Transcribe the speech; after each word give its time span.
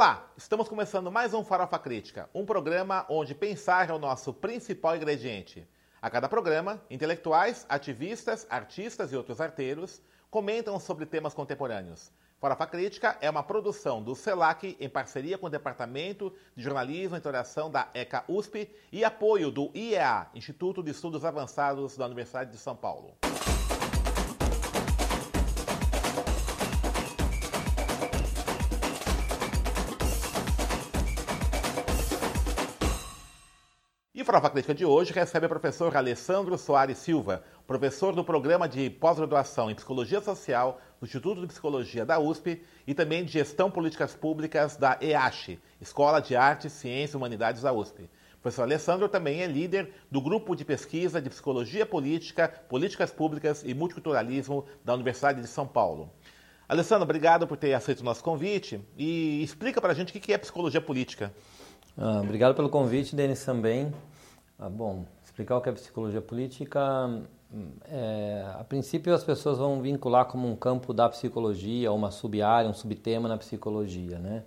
Olá, 0.00 0.32
estamos 0.34 0.66
começando 0.66 1.12
mais 1.12 1.34
um 1.34 1.44
Farofa 1.44 1.78
Crítica, 1.78 2.30
um 2.34 2.46
programa 2.46 3.04
onde 3.06 3.34
pensar 3.34 3.90
é 3.90 3.92
o 3.92 3.98
nosso 3.98 4.32
principal 4.32 4.96
ingrediente. 4.96 5.68
A 6.00 6.08
cada 6.08 6.26
programa, 6.26 6.80
intelectuais, 6.88 7.66
ativistas, 7.68 8.46
artistas 8.48 9.12
e 9.12 9.16
outros 9.16 9.42
arteiros 9.42 10.00
comentam 10.30 10.80
sobre 10.80 11.04
temas 11.04 11.34
contemporâneos. 11.34 12.10
Farofa 12.40 12.66
Crítica 12.66 13.18
é 13.20 13.28
uma 13.28 13.42
produção 13.42 14.02
do 14.02 14.14
CELAC 14.14 14.74
em 14.80 14.88
parceria 14.88 15.36
com 15.36 15.48
o 15.48 15.50
Departamento 15.50 16.32
de 16.56 16.62
Jornalismo 16.62 17.16
e 17.16 17.18
Interação 17.18 17.70
da 17.70 17.86
ECA 17.92 18.24
USP 18.26 18.70
e 18.90 19.04
apoio 19.04 19.50
do 19.50 19.70
IEA, 19.74 20.28
Instituto 20.34 20.82
de 20.82 20.92
Estudos 20.92 21.26
Avançados 21.26 21.98
da 21.98 22.06
Universidade 22.06 22.52
de 22.52 22.56
São 22.56 22.74
Paulo. 22.74 23.18
Farofa 34.30 34.50
Crítica 34.50 34.72
de 34.76 34.84
hoje 34.84 35.12
recebe 35.12 35.46
o 35.46 35.48
professor 35.48 35.96
Alessandro 35.96 36.56
Soares 36.56 36.98
Silva, 36.98 37.42
professor 37.66 38.14
do 38.14 38.22
programa 38.22 38.68
de 38.68 38.88
pós-graduação 38.88 39.68
em 39.68 39.74
Psicologia 39.74 40.20
Social 40.20 40.80
do 41.00 41.04
Instituto 41.04 41.40
de 41.40 41.48
Psicologia 41.48 42.06
da 42.06 42.20
USP 42.20 42.62
e 42.86 42.94
também 42.94 43.24
de 43.24 43.32
Gestão 43.32 43.68
Políticas 43.68 44.14
Públicas 44.14 44.76
da 44.76 44.96
EASH, 45.02 45.58
Escola 45.80 46.20
de 46.20 46.36
Artes, 46.36 46.72
Ciências 46.74 47.14
e 47.14 47.16
Humanidades 47.16 47.62
da 47.62 47.72
USP. 47.72 48.02
O 48.04 48.40
professor 48.40 48.62
Alessandro 48.62 49.08
também 49.08 49.42
é 49.42 49.48
líder 49.48 49.92
do 50.08 50.20
grupo 50.20 50.54
de 50.54 50.64
pesquisa 50.64 51.20
de 51.20 51.28
Psicologia 51.28 51.84
Política, 51.84 52.46
Políticas 52.68 53.10
Públicas 53.10 53.64
e 53.66 53.74
Multiculturalismo 53.74 54.64
da 54.84 54.94
Universidade 54.94 55.40
de 55.40 55.48
São 55.48 55.66
Paulo. 55.66 56.08
Alessandro, 56.68 57.02
obrigado 57.02 57.48
por 57.48 57.56
ter 57.56 57.74
aceito 57.74 57.98
o 57.98 58.04
nosso 58.04 58.22
convite 58.22 58.80
e 58.96 59.42
explica 59.42 59.80
para 59.80 59.90
a 59.90 59.94
gente 59.94 60.16
o 60.16 60.20
que 60.20 60.32
é 60.32 60.38
psicologia 60.38 60.80
política. 60.80 61.34
Ah, 61.98 62.20
obrigado 62.20 62.54
pelo 62.54 62.68
convite, 62.68 63.16
Denis, 63.16 63.44
também. 63.44 63.92
Ah, 64.62 64.68
bom, 64.68 65.06
explicar 65.24 65.56
o 65.56 65.62
que 65.62 65.70
é 65.70 65.72
psicologia 65.72 66.20
política. 66.20 66.78
É, 67.88 68.44
a 68.60 68.62
princípio, 68.62 69.14
as 69.14 69.24
pessoas 69.24 69.56
vão 69.56 69.80
vincular 69.80 70.26
como 70.26 70.46
um 70.46 70.54
campo 70.54 70.92
da 70.92 71.08
psicologia, 71.08 71.90
uma 71.90 72.10
sub-área, 72.10 72.68
um 72.68 72.74
subtema 72.74 73.26
na 73.26 73.38
psicologia, 73.38 74.18
né? 74.18 74.44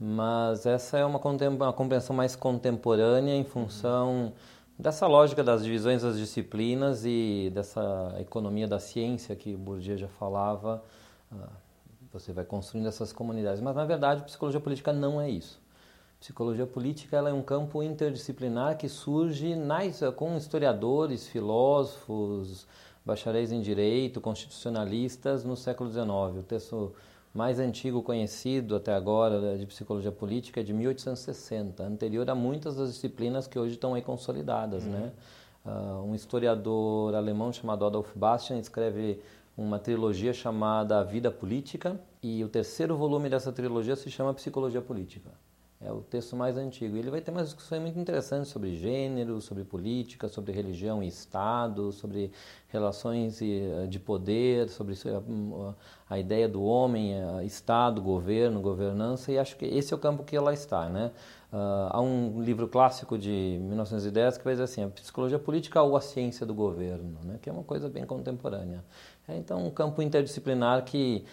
Mas 0.00 0.66
essa 0.66 0.98
é 0.98 1.04
uma, 1.04 1.20
uma 1.20 1.72
compreensão 1.72 2.16
mais 2.16 2.34
contemporânea 2.34 3.36
em 3.36 3.44
função 3.44 4.32
dessa 4.76 5.06
lógica 5.06 5.44
das 5.44 5.62
divisões 5.62 6.02
das 6.02 6.18
disciplinas 6.18 7.04
e 7.04 7.52
dessa 7.54 8.16
economia 8.18 8.66
da 8.66 8.80
ciência 8.80 9.36
que 9.36 9.54
Bourdieu 9.56 9.96
já 9.96 10.08
falava. 10.08 10.82
Ah, 11.30 11.50
você 12.12 12.32
vai 12.32 12.44
construindo 12.44 12.88
essas 12.88 13.12
comunidades. 13.12 13.60
Mas, 13.60 13.76
na 13.76 13.84
verdade, 13.84 14.24
psicologia 14.24 14.60
política 14.60 14.92
não 14.92 15.20
é 15.20 15.30
isso. 15.30 15.61
Psicologia 16.22 16.68
política 16.68 17.16
é 17.16 17.32
um 17.32 17.42
campo 17.42 17.82
interdisciplinar 17.82 18.78
que 18.78 18.88
surge 18.88 19.56
nas, 19.56 20.00
com 20.14 20.36
historiadores, 20.36 21.26
filósofos, 21.26 22.64
bacharéis 23.04 23.50
em 23.50 23.60
direito, 23.60 24.20
constitucionalistas 24.20 25.42
no 25.42 25.56
século 25.56 25.90
XIX. 25.90 26.06
O 26.38 26.42
texto 26.44 26.94
mais 27.34 27.58
antigo 27.58 28.04
conhecido 28.04 28.76
até 28.76 28.94
agora 28.94 29.58
de 29.58 29.66
psicologia 29.66 30.12
política 30.12 30.60
é 30.60 30.62
de 30.62 30.72
1860, 30.72 31.82
anterior 31.82 32.30
a 32.30 32.36
muitas 32.36 32.76
das 32.76 32.92
disciplinas 32.92 33.48
que 33.48 33.58
hoje 33.58 33.74
estão 33.74 33.94
aí 33.94 34.00
consolidadas. 34.00 34.84
Uhum. 34.84 34.92
Né? 34.92 35.12
Uh, 35.66 36.04
um 36.04 36.14
historiador 36.14 37.16
alemão 37.16 37.52
chamado 37.52 37.84
Adolf 37.84 38.14
Bastian 38.14 38.60
escreve 38.60 39.20
uma 39.58 39.80
trilogia 39.80 40.32
chamada 40.32 41.00
A 41.00 41.02
Vida 41.02 41.32
Política 41.32 42.00
e 42.22 42.44
o 42.44 42.48
terceiro 42.48 42.96
volume 42.96 43.28
dessa 43.28 43.50
trilogia 43.50 43.96
se 43.96 44.08
chama 44.08 44.32
Psicologia 44.32 44.80
Política. 44.80 45.32
É 45.84 45.90
o 45.90 46.00
texto 46.00 46.36
mais 46.36 46.56
antigo. 46.56 46.96
Ele 46.96 47.10
vai 47.10 47.20
ter 47.20 47.32
umas 47.32 47.46
discussões 47.46 47.82
muito 47.82 47.98
interessantes 47.98 48.50
sobre 48.50 48.76
gênero, 48.76 49.40
sobre 49.40 49.64
política, 49.64 50.28
sobre 50.28 50.52
religião 50.52 51.02
e 51.02 51.08
Estado, 51.08 51.90
sobre 51.90 52.30
relações 52.68 53.42
eh, 53.42 53.86
de 53.88 53.98
poder, 53.98 54.68
sobre 54.68 54.94
a 56.08 56.18
ideia 56.18 56.48
do 56.48 56.62
homem, 56.62 57.14
eh, 57.14 57.44
Estado, 57.44 58.00
governo, 58.00 58.60
governança, 58.60 59.32
e 59.32 59.38
acho 59.38 59.56
que 59.56 59.64
esse 59.64 59.92
é 59.92 59.96
o 59.96 59.98
campo 59.98 60.22
que 60.22 60.36
ela 60.36 60.54
está. 60.54 60.88
Né? 60.88 61.10
Uh, 61.52 61.90
há 61.90 62.00
um 62.00 62.40
livro 62.40 62.66
clássico 62.66 63.18
de 63.18 63.58
1910 63.60 64.38
que 64.38 64.44
vai 64.44 64.54
dizer 64.54 64.64
assim, 64.64 64.84
a 64.84 64.88
psicologia 64.88 65.38
política 65.38 65.82
ou 65.82 65.94
a 65.94 66.00
ciência 66.00 66.46
do 66.46 66.54
governo, 66.54 67.18
né? 67.24 67.38
que 67.42 67.50
é 67.50 67.52
uma 67.52 67.62
coisa 67.62 67.90
bem 67.90 68.06
contemporânea. 68.06 68.82
É, 69.28 69.36
então, 69.36 69.66
um 69.66 69.70
campo 69.70 70.00
interdisciplinar 70.00 70.84
que 70.84 71.24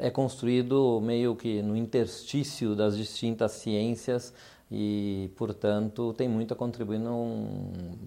é 0.00 0.10
construído 0.10 1.00
meio 1.00 1.34
que 1.34 1.62
no 1.62 1.76
interstício 1.76 2.74
das 2.74 2.96
distintas 2.96 3.52
ciências 3.52 4.32
e, 4.70 5.30
portanto, 5.36 6.12
tem 6.14 6.28
muito 6.28 6.54
a 6.54 6.56
contribuir 6.56 7.00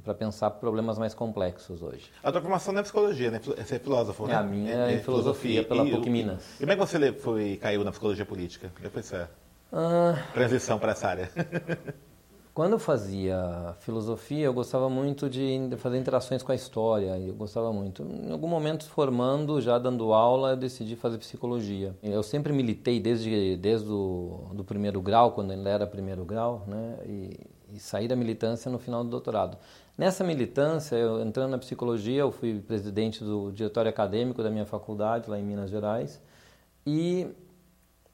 para 0.04 0.14
pensar 0.14 0.50
problemas 0.52 0.98
mais 0.98 1.14
complexos 1.14 1.82
hoje. 1.82 2.12
A 2.24 2.32
tua 2.32 2.42
formação 2.42 2.74
não 2.74 2.82
é 2.82 2.84
psicologia, 2.84 3.32
né? 3.32 3.40
Você 3.40 3.76
é 3.76 3.80
filósofo, 3.80 4.26
né? 4.28 4.34
É, 4.34 4.38
a 4.38 4.44
minha 4.44 4.72
é, 4.72 4.94
é 4.96 4.98
filosofia, 5.00 5.64
filosofia, 5.64 5.64
pela 5.64 5.86
e, 5.86 5.92
PUC 5.92 6.10
Minas. 6.10 6.44
E 6.56 6.60
como 6.60 6.72
é 6.72 6.76
que 6.76 6.82
você 6.82 7.14
foi, 7.14 7.58
caiu 7.58 7.84
na 7.84 7.92
psicologia 7.92 8.26
política? 8.26 8.72
Depois 8.82 9.12
é 9.14 9.28
ah, 9.72 10.16
transição 10.34 10.80
para 10.80 10.92
essa 10.92 11.08
área. 11.08 11.30
Quando 12.58 12.72
eu 12.72 12.80
fazia 12.80 13.76
filosofia, 13.82 14.46
eu 14.46 14.52
gostava 14.52 14.90
muito 14.90 15.30
de 15.30 15.70
fazer 15.78 16.00
interações 16.00 16.42
com 16.42 16.52
a 16.52 16.56
história, 16.56 17.16
eu 17.20 17.36
gostava 17.36 17.72
muito. 17.72 18.02
Em 18.02 18.32
algum 18.32 18.48
momento, 18.48 18.90
formando, 18.90 19.62
já 19.62 19.78
dando 19.78 20.12
aula, 20.12 20.54
eu 20.54 20.58
decidi 20.58 20.96
fazer 20.96 21.20
psicologia. 21.20 21.96
Eu 22.02 22.24
sempre 22.24 22.52
militei 22.52 23.00
desde, 23.00 23.56
desde 23.58 23.88
o 23.92 24.50
do 24.54 24.64
primeiro 24.64 25.00
grau, 25.04 25.34
quando 25.34 25.52
ainda 25.52 25.70
era 25.70 25.86
primeiro 25.86 26.26
grau, 26.26 26.64
né? 26.66 26.98
E, 27.06 27.40
e 27.76 27.80
saí 27.80 28.08
da 28.08 28.16
militância 28.16 28.72
no 28.72 28.80
final 28.80 29.04
do 29.04 29.12
doutorado. 29.12 29.56
Nessa 29.96 30.24
militância, 30.24 30.96
eu, 30.96 31.22
entrando 31.22 31.52
na 31.52 31.60
psicologia, 31.60 32.22
eu 32.22 32.32
fui 32.32 32.60
presidente 32.60 33.24
do 33.24 33.52
diretório 33.52 33.90
acadêmico 33.90 34.42
da 34.42 34.50
minha 34.50 34.66
faculdade, 34.66 35.30
lá 35.30 35.38
em 35.38 35.44
Minas 35.44 35.70
Gerais, 35.70 36.20
e 36.88 37.28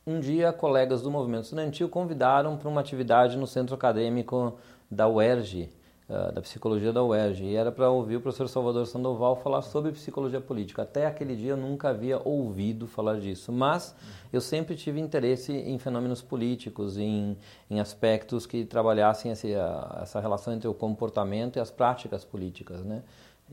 um 0.05 0.19
dia, 0.19 0.51
colegas 0.51 1.01
do 1.01 1.09
movimento 1.09 1.43
estudantil 1.43 1.87
convidaram 1.87 2.57
para 2.57 2.67
uma 2.67 2.81
atividade 2.81 3.37
no 3.37 3.47
centro 3.47 3.73
acadêmico 3.73 4.57
da 4.91 5.07
UERJ, 5.07 5.69
uh, 6.09 6.33
da 6.33 6.41
psicologia 6.41 6.91
da 6.91 7.01
UERJ, 7.01 7.45
e 7.45 7.55
era 7.55 7.71
para 7.71 7.89
ouvir 7.89 8.17
o 8.17 8.21
professor 8.21 8.49
Salvador 8.49 8.85
Sandoval 8.85 9.37
falar 9.37 9.61
sobre 9.61 9.93
psicologia 9.93 10.41
política. 10.41 10.81
Até 10.81 11.05
aquele 11.05 11.37
dia 11.37 11.51
eu 11.51 11.57
nunca 11.57 11.89
havia 11.89 12.19
ouvido 12.23 12.85
falar 12.85 13.17
disso, 13.17 13.49
mas 13.51 13.95
eu 14.31 14.41
sempre 14.41 14.75
tive 14.75 14.99
interesse 14.99 15.53
em 15.53 15.79
fenômenos 15.79 16.21
políticos, 16.21 16.97
em, 16.97 17.37
em 17.69 17.79
aspectos 17.79 18.45
que 18.45 18.65
trabalhassem 18.65 19.31
esse, 19.31 19.53
essa 20.01 20.19
relação 20.19 20.53
entre 20.53 20.67
o 20.67 20.73
comportamento 20.73 21.55
e 21.55 21.59
as 21.61 21.71
práticas 21.71 22.25
políticas, 22.25 22.83
né? 22.83 23.03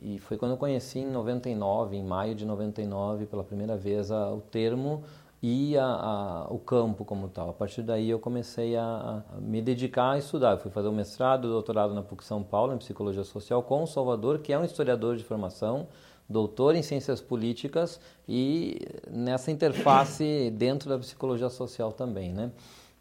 E 0.02 0.18
foi 0.18 0.36
quando 0.36 0.52
eu 0.52 0.56
conheci 0.56 1.00
em 1.00 1.10
99, 1.10 1.96
em 1.96 2.02
maio 2.02 2.34
de 2.34 2.46
99, 2.46 3.26
pela 3.26 3.44
primeira 3.44 3.76
vez, 3.76 4.10
a, 4.10 4.32
o 4.32 4.40
termo 4.40 5.04
e 5.42 5.76
a, 5.76 5.84
a, 5.84 6.46
o 6.50 6.58
campo 6.58 7.04
como 7.04 7.28
tal. 7.28 7.50
A 7.50 7.52
partir 7.52 7.82
daí 7.82 8.10
eu 8.10 8.18
comecei 8.18 8.76
a, 8.76 9.22
a, 9.32 9.40
me 9.40 9.62
dedicar 9.62 10.12
a 10.12 10.18
estudar. 10.18 10.52
Eu 10.52 10.58
fui 10.58 10.70
fazer 10.70 10.88
o 10.88 10.92
mestrado 10.92 11.48
e 11.48 11.50
doutorado 11.50 11.94
na 11.94 12.02
PUC 12.02 12.24
São 12.24 12.42
Paulo 12.42 12.74
em 12.74 12.78
Psicologia 12.78 13.24
Social 13.24 13.62
com 13.62 13.82
o 13.82 13.86
Salvador, 13.86 14.40
que 14.40 14.52
é 14.52 14.58
um 14.58 14.64
historiador 14.64 15.16
de 15.16 15.24
formação, 15.24 15.88
doutor 16.28 16.74
em 16.74 16.82
Ciências 16.82 17.20
Políticas 17.20 17.98
e 18.28 18.78
nessa 19.10 19.50
interface 19.50 20.50
dentro 20.56 20.90
da 20.90 20.98
Psicologia 20.98 21.48
Social 21.48 21.90
também. 21.92 22.32
Né? 22.32 22.50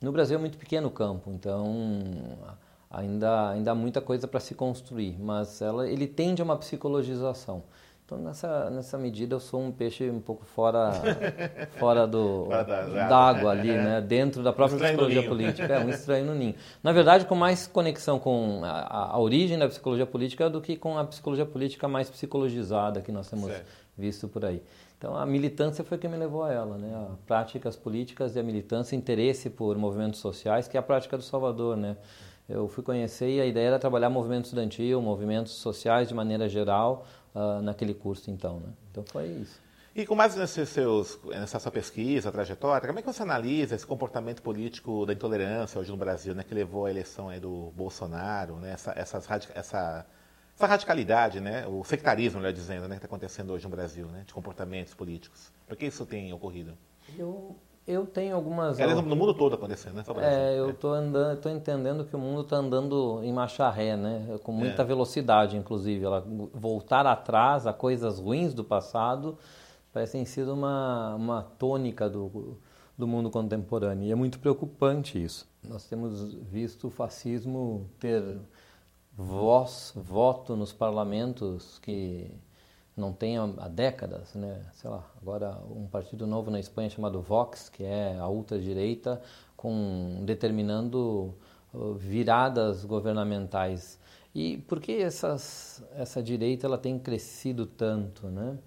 No 0.01 0.11
Brasil 0.13 0.37
é 0.37 0.39
muito 0.39 0.57
pequeno 0.57 0.87
o 0.87 0.91
campo, 0.91 1.29
então 1.31 1.65
ainda, 2.89 3.49
ainda 3.49 3.71
há 3.71 3.75
muita 3.75 3.99
coisa 3.99 4.29
para 4.29 4.39
se 4.39 4.55
construir, 4.55 5.17
mas 5.19 5.61
ela, 5.61 5.89
ele 5.89 6.07
tende 6.07 6.41
a 6.41 6.45
uma 6.45 6.55
psicologização. 6.55 7.63
Então, 8.09 8.17
nessa, 8.17 8.71
nessa 8.71 8.97
medida, 8.97 9.35
eu 9.35 9.39
sou 9.39 9.61
um 9.61 9.71
peixe 9.71 10.09
um 10.09 10.19
pouu 10.19 10.39
fora, 10.43 10.93
fora 11.77 12.07
do, 12.07 12.47
d'água 13.07 13.51
ali, 13.51 13.71
né? 13.71 14.01
dentro 14.01 14.41
da 14.41 14.51
própria 14.51 14.77
um 14.77 14.79
psicologia 14.79 15.27
política. 15.27 15.71
É, 15.71 15.79
um 15.79 15.89
estranho 15.93 16.25
no 16.25 16.33
ninho. 16.33 16.55
Na 16.81 16.91
verdade, 16.91 17.25
com 17.25 17.35
mais 17.35 17.67
conexão 17.67 18.17
com 18.17 18.61
a, 18.63 19.13
a, 19.13 19.19
origem 19.19 19.59
da 19.59 19.67
psicologia 19.67 20.07
política 20.07 20.49
do 20.49 20.59
que 20.59 20.75
com 20.75 20.97
a 20.97 21.05
psicologia 21.05 21.45
política 21.45 21.87
mais 21.87 22.09
psicologizada 22.09 22.99
que 22.99 23.11
nós 23.11 23.29
temos 23.29 23.51
certo. 23.51 23.67
visto 23.95 24.27
por 24.27 24.43
aí. 24.43 24.63
Então, 24.97 25.15
a 25.15 25.23
militância 25.23 25.83
foi 25.83 25.99
que 25.99 26.07
me 26.07 26.17
levou 26.17 26.43
a 26.43 26.51
ela, 26.51 26.79
né? 26.79 26.91
A 26.95 27.15
práticas 27.27 27.75
políticas 27.75 28.35
e 28.35 28.39
a 28.39 28.43
militância, 28.43 28.95
interesse 28.95 29.51
por 29.51 29.77
movimentos 29.77 30.19
sociais, 30.19 30.67
que 30.67 30.75
é 30.75 30.79
a 30.79 30.83
prática 30.83 31.15
do 31.15 31.23
Salvador, 31.23 31.77
né? 31.77 31.95
Eu 32.49 32.67
fui 32.67 32.83
conhecer 32.83 33.29
e 33.29 33.39
a 33.39 33.45
ideia 33.45 33.67
era 33.67 33.79
trabalhar 33.79 34.09
movimento 34.09 34.45
estudantil, 34.45 34.99
movimentos 34.99 35.53
sociais 35.53 36.07
de 36.07 36.15
maneira 36.15 36.49
geral, 36.49 37.05
uh, 37.33 37.61
naquele 37.61 37.93
curso 37.93 38.31
então, 38.31 38.59
né? 38.59 38.73
Então 38.91 39.03
foi 39.03 39.27
isso. 39.27 39.59
E 39.95 40.05
com 40.05 40.15
mais 40.15 40.35
nesses 40.35 40.69
seus, 40.69 41.19
nessa 41.25 41.59
sua 41.59 41.71
pesquisa, 41.71 42.31
trajetória, 42.31 42.87
como 42.87 42.99
é 42.99 43.01
que 43.01 43.11
você 43.11 43.23
analisa 43.23 43.75
esse 43.75 43.85
comportamento 43.85 44.41
político 44.41 45.05
da 45.05 45.13
intolerância 45.13 45.79
hoje 45.79 45.91
no 45.91 45.97
Brasil, 45.97 46.35
né, 46.35 46.43
que 46.43 46.53
levou 46.53 46.85
à 46.85 46.91
eleição 46.91 47.27
aí 47.27 47.39
do 47.39 47.73
Bolsonaro, 47.75 48.55
né, 48.57 48.71
essa, 48.71 48.93
essas, 48.95 49.27
essa, 49.55 50.05
essa 50.55 50.67
radicalidade, 50.67 51.41
né, 51.41 51.65
o 51.67 51.83
sectarismo, 51.83 52.39
melhor 52.39 52.53
dizendo, 52.53 52.83
né, 52.87 52.95
que 52.95 52.99
está 53.03 53.07
acontecendo 53.07 53.51
hoje 53.51 53.63
no 53.63 53.69
Brasil, 53.71 54.05
né, 54.07 54.23
de 54.25 54.33
comportamentos 54.33 54.93
políticos? 54.93 55.51
Por 55.67 55.75
que 55.75 55.87
isso 55.87 56.05
tem 56.05 56.31
ocorrido? 56.31 56.77
Eu, 57.17 57.55
Eu 57.89 58.05
tenho 58.05 58.35
algumas. 58.35 58.79
É 58.79 58.85
no 58.93 59.15
mundo 59.15 59.33
todo 59.33 59.55
acontecendo, 59.55 59.95
né? 59.95 60.03
É, 60.21 60.59
eu 60.59 60.69
estou 60.69 60.93
andando, 60.93 61.33
estou 61.33 61.51
entendendo 61.51 62.05
que 62.05 62.15
o 62.15 62.19
mundo 62.19 62.41
está 62.41 62.57
andando 62.57 63.19
em 63.23 63.33
marcha 63.33 63.67
ré, 63.67 63.97
né? 63.97 64.37
Com 64.43 64.51
muita 64.51 64.83
é. 64.83 64.85
velocidade, 64.85 65.57
inclusive. 65.57 66.05
Ela 66.05 66.23
voltar 66.53 67.07
atrás 67.07 67.65
a 67.65 67.73
coisas 67.73 68.19
ruins 68.19 68.53
do 68.53 68.63
passado 68.63 69.39
parece 69.91 70.19
ter 70.19 70.25
sido 70.25 70.53
uma, 70.53 71.15
uma 71.15 71.41
tônica 71.41 72.07
do, 72.07 72.59
do 72.95 73.07
mundo 73.07 73.31
contemporâneo. 73.31 74.05
E 74.05 74.11
é 74.11 74.15
muito 74.15 74.37
preocupante 74.37 75.21
isso. 75.21 75.49
Nós 75.67 75.83
temos 75.85 76.35
visto 76.35 76.89
o 76.89 76.91
fascismo 76.91 77.89
ter 77.99 78.23
voz, 79.17 79.93
voto 79.95 80.55
nos 80.55 80.71
parlamentos 80.71 81.79
que 81.79 82.29
não 82.99 83.13
tem 83.13 83.37
há 83.37 83.67
décadas, 83.67 84.33
né? 84.35 84.61
Sei 84.73 84.89
lá, 84.89 85.03
agora 85.21 85.57
um 85.69 85.87
partido 85.87 86.27
novo 86.27 86.51
na 86.51 86.59
Espanha 86.59 86.89
chamado 86.89 87.21
Vox, 87.21 87.69
que 87.69 87.83
é 87.83 88.17
a 88.19 88.27
ultradireita, 88.27 89.21
com 89.55 90.21
determinando 90.25 91.33
uh, 91.73 91.93
viradas 91.95 92.85
governamentais. 92.85 93.99
E 94.35 94.57
por 94.59 94.79
que 94.79 94.91
essas, 94.91 95.83
essa 95.95 96.21
direita 96.21 96.67
ela 96.67 96.77
tem 96.77 96.99
crescido 96.99 97.65
tanto, 97.65 98.27
né? 98.27 98.57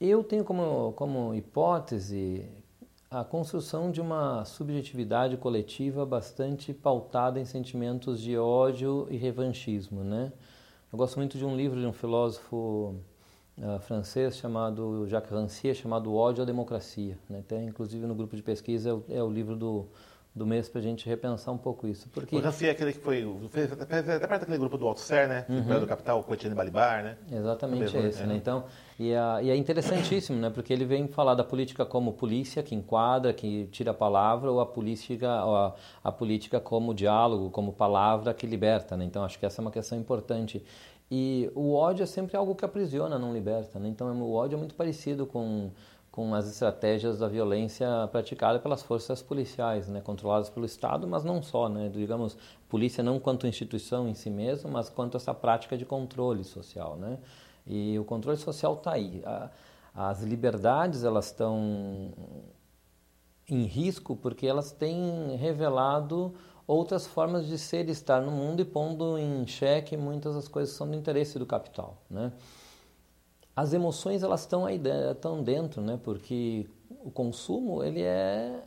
Eu 0.00 0.22
tenho 0.24 0.44
como, 0.44 0.92
como 0.92 1.34
hipótese 1.34 2.46
a 3.10 3.24
construção 3.24 3.90
de 3.90 4.00
uma 4.00 4.44
subjetividade 4.44 5.36
coletiva 5.36 6.04
bastante 6.04 6.74
pautada 6.74 7.40
em 7.40 7.44
sentimentos 7.44 8.20
de 8.20 8.36
ódio 8.36 9.06
e 9.10 9.16
revanchismo, 9.16 10.02
né? 10.02 10.32
Eu 10.92 10.96
gosto 10.96 11.16
muito 11.16 11.36
de 11.36 11.44
um 11.44 11.56
livro 11.56 11.80
de 11.80 11.86
um 11.86 11.92
filósofo 11.92 12.94
uh, 13.58 13.78
francês 13.80 14.36
chamado 14.36 15.04
Jacques 15.08 15.32
Rancière, 15.32 15.76
chamado 15.76 16.14
Ódio 16.14 16.42
à 16.42 16.46
Democracia. 16.46 17.18
Né? 17.28 17.42
Tem, 17.46 17.66
inclusive, 17.66 18.06
no 18.06 18.14
grupo 18.14 18.36
de 18.36 18.42
pesquisa, 18.42 18.90
é 18.90 18.92
o, 18.92 19.04
é 19.08 19.22
o 19.22 19.28
livro 19.28 19.56
do, 19.56 19.88
do 20.36 20.46
mês 20.46 20.68
para 20.68 20.80
a 20.80 20.84
gente 20.84 21.08
repensar 21.08 21.50
um 21.50 21.56
pouco 21.56 21.88
isso. 21.88 22.10
Porque... 22.10 22.36
O 22.36 22.40
Rancière 22.40 22.68
é 22.68 22.72
aquele 22.72 22.92
que 22.92 22.98
foi, 22.98 23.26
fez 23.48 23.72
até 23.72 23.86
perto 23.86 24.40
daquele 24.40 24.58
grupo 24.58 24.76
do 24.76 24.86
Althusser, 24.86 25.26
né? 25.26 25.46
Uhum. 25.48 25.80
do 25.80 25.86
Capital, 25.86 26.22
com 26.22 26.30
o 26.30 26.34
Etienne 26.34 26.54
Balibar, 26.54 27.02
né? 27.02 27.16
Exatamente 27.32 27.96
é 27.96 28.00
esse, 28.02 28.22
né? 28.24 28.36
Então, 28.36 28.64
e, 29.00 29.14
a, 29.14 29.42
e, 29.42 29.48
é 29.48 29.56
interessantíssimo, 29.56 30.38
né? 30.38 30.50
Porque 30.50 30.74
ele 30.74 30.84
vem 30.84 31.08
falar 31.08 31.34
da 31.34 31.42
política 31.42 31.86
como 31.86 32.12
polícia, 32.12 32.62
que 32.62 32.74
enquadra, 32.74 33.32
que 33.32 33.66
tira 33.72 33.92
a 33.92 33.94
palavra, 33.94 34.52
ou 34.52 34.60
a 34.60 34.66
política, 34.66 35.42
ou 35.42 35.56
a, 35.56 35.74
a 36.04 36.12
política 36.12 36.60
como 36.60 36.92
diálogo, 36.92 37.48
como 37.48 37.72
palavra 37.72 38.34
que 38.34 38.46
liberta, 38.46 38.94
né? 38.94 39.06
Então, 39.06 39.24
acho 39.24 39.38
que 39.38 39.46
essa 39.46 39.62
é 39.62 39.62
uma 39.62 39.70
questão 39.70 39.98
importante. 39.98 40.62
E 41.10 41.50
o 41.54 41.72
ódio 41.72 42.02
é 42.02 42.06
sempre 42.06 42.36
algo 42.36 42.54
que 42.54 42.64
aprisiona, 42.64 43.18
não 43.18 43.32
liberta, 43.32 43.78
né? 43.78 43.88
Então, 43.88 44.12
o 44.20 44.34
ódio 44.34 44.56
é 44.56 44.58
muito 44.58 44.74
parecido 44.74 45.24
com 45.24 45.70
com 46.16 46.34
as 46.34 46.48
estratégias 46.48 47.18
da 47.18 47.28
violência 47.28 47.86
praticada 48.10 48.58
pelas 48.58 48.82
forças 48.82 49.20
policiais, 49.20 49.86
né, 49.86 50.00
controladas 50.00 50.48
pelo 50.48 50.64
Estado, 50.64 51.06
mas 51.06 51.22
não 51.22 51.42
só, 51.42 51.68
né, 51.68 51.90
digamos, 51.90 52.38
polícia 52.70 53.04
não 53.04 53.20
quanto 53.20 53.46
instituição 53.46 54.08
em 54.08 54.14
si 54.14 54.30
mesma, 54.30 54.70
mas 54.70 54.88
quanto 54.88 55.18
essa 55.18 55.34
prática 55.34 55.76
de 55.76 55.84
controle 55.84 56.42
social, 56.42 56.96
né, 56.96 57.18
e 57.66 57.98
o 57.98 58.04
controle 58.04 58.38
social 58.38 58.72
está 58.72 58.92
aí. 58.92 59.22
A, 59.26 59.50
as 59.94 60.22
liberdades 60.22 61.04
elas 61.04 61.26
estão 61.26 62.10
em 63.46 63.64
risco 63.64 64.16
porque 64.16 64.46
elas 64.46 64.72
têm 64.72 65.36
revelado 65.36 66.34
outras 66.66 67.06
formas 67.06 67.46
de 67.46 67.58
ser 67.58 67.90
e 67.90 67.92
estar 67.92 68.22
no 68.22 68.32
mundo 68.32 68.62
e 68.62 68.64
pondo 68.64 69.18
em 69.18 69.46
xeque 69.46 69.98
muitas 69.98 70.34
das 70.34 70.48
coisas 70.48 70.72
que 70.72 70.78
são 70.78 70.88
do 70.88 70.96
interesse 70.96 71.38
do 71.38 71.44
capital, 71.44 71.98
né? 72.08 72.32
As 73.56 73.72
emoções 73.72 74.22
elas 74.22 74.40
estão 74.40 74.66
aí 74.66 74.78
estão 75.10 75.42
dentro, 75.42 75.80
né? 75.80 75.98
Porque 76.04 76.68
o 77.02 77.10
consumo 77.10 77.82
ele 77.82 78.02
é 78.02 78.62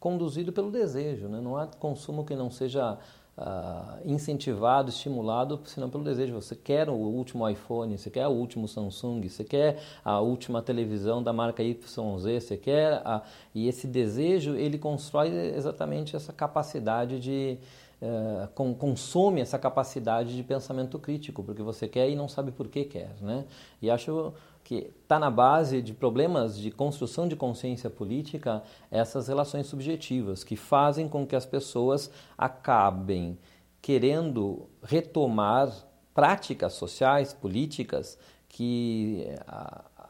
conduzido 0.00 0.52
pelo 0.52 0.70
desejo, 0.70 1.28
né? 1.28 1.38
Não 1.38 1.54
há 1.54 1.66
consumo 1.66 2.24
que 2.24 2.34
não 2.34 2.50
seja 2.50 2.98
uh, 3.36 3.98
incentivado, 4.04 4.88
estimulado, 4.88 5.60
senão 5.66 5.90
pelo 5.90 6.02
desejo. 6.02 6.34
Você 6.34 6.56
quer 6.56 6.88
o 6.88 6.94
último 6.94 7.48
iPhone, 7.48 7.96
você 7.96 8.10
quer 8.10 8.26
o 8.26 8.30
último 8.30 8.66
Samsung, 8.66 9.28
você 9.28 9.44
quer 9.44 9.78
a 10.04 10.18
última 10.20 10.62
televisão 10.62 11.22
da 11.22 11.32
marca 11.32 11.62
YZ, 11.62 11.96
você 12.24 12.56
quer 12.56 13.02
a... 13.04 13.22
e 13.54 13.68
esse 13.68 13.86
desejo 13.86 14.54
ele 14.54 14.78
constrói 14.78 15.28
exatamente 15.54 16.16
essa 16.16 16.32
capacidade 16.32 17.20
de 17.20 17.58
uh, 18.02 18.48
com, 18.54 18.74
consome 18.74 19.40
essa 19.40 19.58
capacidade 19.58 20.34
de 20.34 20.42
pensamento 20.42 20.98
crítico, 20.98 21.42
porque 21.42 21.62
você 21.62 21.86
quer 21.86 22.10
e 22.10 22.16
não 22.16 22.28
sabe 22.28 22.50
por 22.50 22.68
que 22.68 22.84
quer, 22.84 23.14
né? 23.20 23.44
E 23.80 23.90
acho 23.90 24.34
que 24.64 24.90
está 25.02 25.18
na 25.18 25.30
base 25.30 25.80
de 25.80 25.94
problemas 25.94 26.58
de 26.58 26.70
construção 26.70 27.26
de 27.26 27.36
consciência 27.36 27.88
política 27.88 28.62
essas 28.90 29.28
relações 29.28 29.66
subjetivas 29.66 30.44
que 30.44 30.56
fazem 30.56 31.08
com 31.08 31.26
que 31.26 31.34
as 31.34 31.46
pessoas 31.46 32.10
acabem 32.36 33.38
querendo 33.80 34.68
retomar 34.82 35.72
práticas 36.14 36.74
sociais, 36.74 37.32
políticas 37.32 38.18
que 38.48 39.26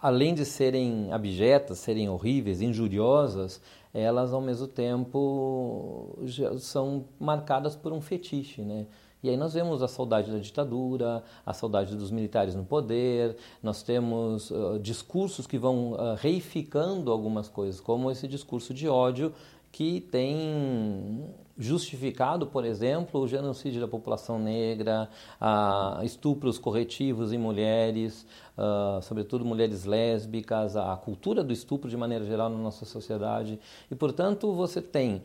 além 0.03 0.35
de 0.35 0.45
serem 0.45 1.12
abjetas, 1.12 1.79
serem 1.79 2.09
horríveis, 2.09 2.61
injuriosas, 2.61 3.61
elas 3.93 4.33
ao 4.33 4.41
mesmo 4.41 4.67
tempo 4.67 6.19
são 6.59 7.05
marcadas 7.21 7.77
por 7.77 7.93
um 7.93 8.00
fetiche, 8.00 8.62
né? 8.62 8.87
E 9.23 9.31
aí 9.31 9.37
nós 9.37 9.55
vemos 9.55 9.83
a 9.83 9.89
saudade 9.89 10.33
da 10.33 10.39
ditadura, 10.39 11.23
a 11.47 11.53
saudade 11.53 11.94
dos 11.94 12.11
militares 12.11 12.56
no 12.56 12.65
poder, 12.65 13.37
nós 13.62 13.81
temos 13.83 14.50
uh, 14.50 14.81
discursos 14.81 15.47
que 15.47 15.56
vão 15.56 15.93
uh, 15.93 16.15
reificando 16.17 17.12
algumas 17.12 17.49
coisas, 17.49 17.81
como 17.81 18.11
esse 18.11 18.27
discurso 18.27 18.75
de 18.75 18.89
ódio 18.89 19.33
que 19.73 20.03
tem 20.03 21.35
justificado, 21.57 22.47
por 22.47 22.65
exemplo, 22.65 23.21
o 23.21 23.27
genocídio 23.27 23.81
da 23.81 23.89
população 23.89 24.39
negra, 24.39 25.09
uh, 25.41 26.05
estupros 26.05 26.59
corretivos 26.59 27.33
em 27.33 27.39
mulheres, 27.39 28.27
uh, 28.57 29.01
sobretudo 29.03 29.45
mulheres 29.45 29.85
lésbicas, 29.85 30.77
a 30.77 30.95
cultura 30.97 31.43
do 31.43 31.53
estupro 31.53 31.89
de 31.89 31.97
maneira 31.97 32.25
geral 32.25 32.51
na 32.51 32.59
nossa 32.59 32.85
sociedade. 32.85 33.59
E, 33.91 33.95
portanto, 33.95 34.53
você 34.53 34.83
tem 34.83 35.23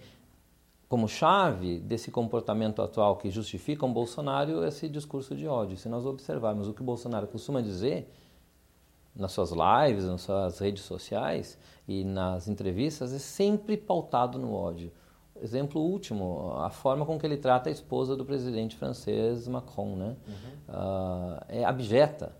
como 0.87 1.07
chave 1.07 1.79
desse 1.79 2.09
comportamento 2.09 2.81
atual 2.81 3.17
que 3.17 3.29
justifica 3.29 3.85
o 3.85 3.89
Bolsonaro 3.89 4.63
esse 4.63 4.87
discurso 4.87 5.35
de 5.35 5.45
ódio. 5.45 5.75
Se 5.75 5.89
nós 5.89 6.05
observarmos 6.05 6.69
o 6.69 6.73
que 6.73 6.81
o 6.81 6.85
Bolsonaro 6.85 7.27
costuma 7.27 7.61
dizer 7.61 8.09
nas 9.17 9.31
suas 9.31 9.51
lives, 9.51 10.05
nas 10.05 10.21
suas 10.21 10.59
redes 10.59 10.83
sociais 10.83 11.57
e 11.87 12.03
nas 12.03 12.47
entrevistas, 12.47 13.13
é 13.13 13.19
sempre 13.19 13.75
pautado 13.75 14.37
no 14.37 14.53
ódio. 14.53 14.91
Exemplo 15.41 15.81
último, 15.81 16.53
a 16.57 16.69
forma 16.69 17.05
com 17.05 17.19
que 17.19 17.25
ele 17.25 17.37
trata 17.37 17.69
a 17.69 17.71
esposa 17.71 18.15
do 18.15 18.25
presidente 18.25 18.75
francês 18.75 19.47
Macron, 19.47 19.95
né? 19.95 20.15
Uhum. 20.27 20.75
Uh, 20.75 21.39
é 21.47 21.63
abjeta, 21.63 22.35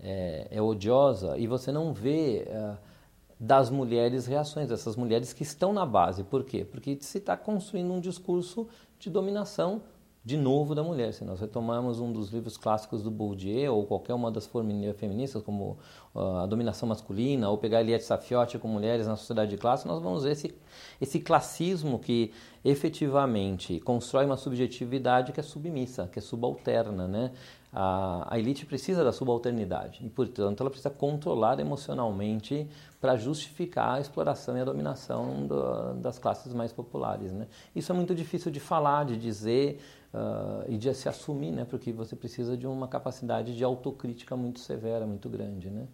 é, 0.00 0.48
é, 0.50 0.60
odiosa 0.60 1.38
e 1.38 1.46
você 1.46 1.72
não 1.72 1.92
vê 1.92 2.46
uh, 2.48 2.76
das 3.40 3.70
mulheres 3.70 4.26
reações, 4.26 4.68
dessas 4.68 4.96
mulheres 4.96 5.32
que 5.32 5.42
estão 5.42 5.72
na 5.72 5.86
base. 5.86 6.22
Por 6.22 6.44
quê? 6.44 6.64
Porque 6.64 6.98
se 7.00 7.18
está 7.18 7.36
construindo 7.36 7.92
um 7.92 8.00
discurso 8.00 8.68
de 8.98 9.08
dominação 9.08 9.82
de 10.24 10.36
novo 10.38 10.74
da 10.74 10.82
mulher. 10.82 11.12
Se 11.12 11.22
nós 11.24 11.40
retomarmos 11.40 12.00
um 12.00 12.10
dos 12.10 12.30
livros 12.30 12.56
clássicos 12.56 13.02
do 13.02 13.10
Bourdieu 13.10 13.76
ou 13.76 13.84
qualquer 13.84 14.14
uma 14.14 14.30
das 14.30 14.48
feministas, 14.96 15.42
como 15.42 15.76
uh, 16.14 16.38
A 16.38 16.46
Dominação 16.46 16.88
Masculina, 16.88 17.50
ou 17.50 17.58
pegar 17.58 17.82
Eliette 17.82 18.04
Safiotti 18.04 18.58
com 18.58 18.66
Mulheres 18.66 19.06
na 19.06 19.16
Sociedade 19.16 19.50
de 19.50 19.58
Classe, 19.58 19.86
nós 19.86 20.00
vamos 20.02 20.24
ver 20.24 20.32
esse, 20.32 20.54
esse 20.98 21.20
classismo 21.20 21.98
que 21.98 22.32
efetivamente 22.64 23.78
constrói 23.80 24.24
uma 24.24 24.38
subjetividade 24.38 25.32
que 25.32 25.40
é 25.40 25.42
submissa, 25.42 26.08
que 26.10 26.18
é 26.18 26.22
subalterna, 26.22 27.06
né? 27.06 27.30
A, 27.76 28.32
a 28.32 28.38
elite 28.38 28.64
precisa 28.64 29.02
da 29.02 29.10
subalternidade 29.10 30.06
e, 30.06 30.08
portanto, 30.08 30.60
ela 30.60 30.70
precisa 30.70 30.90
controlar 30.90 31.58
emocionalmente 31.58 32.68
para 33.00 33.16
justificar 33.16 33.96
a 33.96 34.00
exploração 34.00 34.56
e 34.56 34.60
a 34.60 34.64
dominação 34.64 35.44
do, 35.44 35.94
das 35.94 36.16
classes 36.16 36.54
mais 36.54 36.72
populares. 36.72 37.32
Né? 37.32 37.48
Isso 37.74 37.90
é 37.90 37.94
muito 37.94 38.14
difícil 38.14 38.52
de 38.52 38.60
falar, 38.60 39.04
de 39.04 39.16
dizer 39.16 39.80
uh, 40.14 40.64
e 40.70 40.78
de 40.78 40.94
se 40.94 41.08
assumir, 41.08 41.50
né? 41.50 41.64
porque 41.64 41.92
você 41.92 42.14
precisa 42.14 42.56
de 42.56 42.66
uma 42.66 42.86
capacidade 42.86 43.54
de 43.54 43.64
autocrítica 43.64 44.36
muito 44.36 44.60
severa, 44.60 45.04
muito 45.04 45.28
grande. 45.28 45.68
Né? 45.68 45.88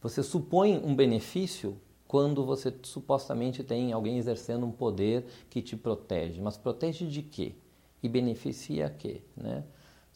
Você 0.00 0.22
supõe 0.22 0.80
um 0.82 0.94
benefício 0.94 1.76
quando 2.06 2.44
você 2.46 2.72
supostamente 2.84 3.62
tem 3.64 3.92
alguém 3.92 4.16
exercendo 4.16 4.64
um 4.64 4.70
poder 4.70 5.26
que 5.50 5.60
te 5.60 5.76
protege, 5.76 6.40
mas 6.40 6.56
protege 6.56 7.06
de 7.06 7.20
quê? 7.20 7.54
E 8.02 8.08
beneficia 8.08 8.86
a 8.86 8.90
quê? 8.90 9.20
Né? 9.36 9.64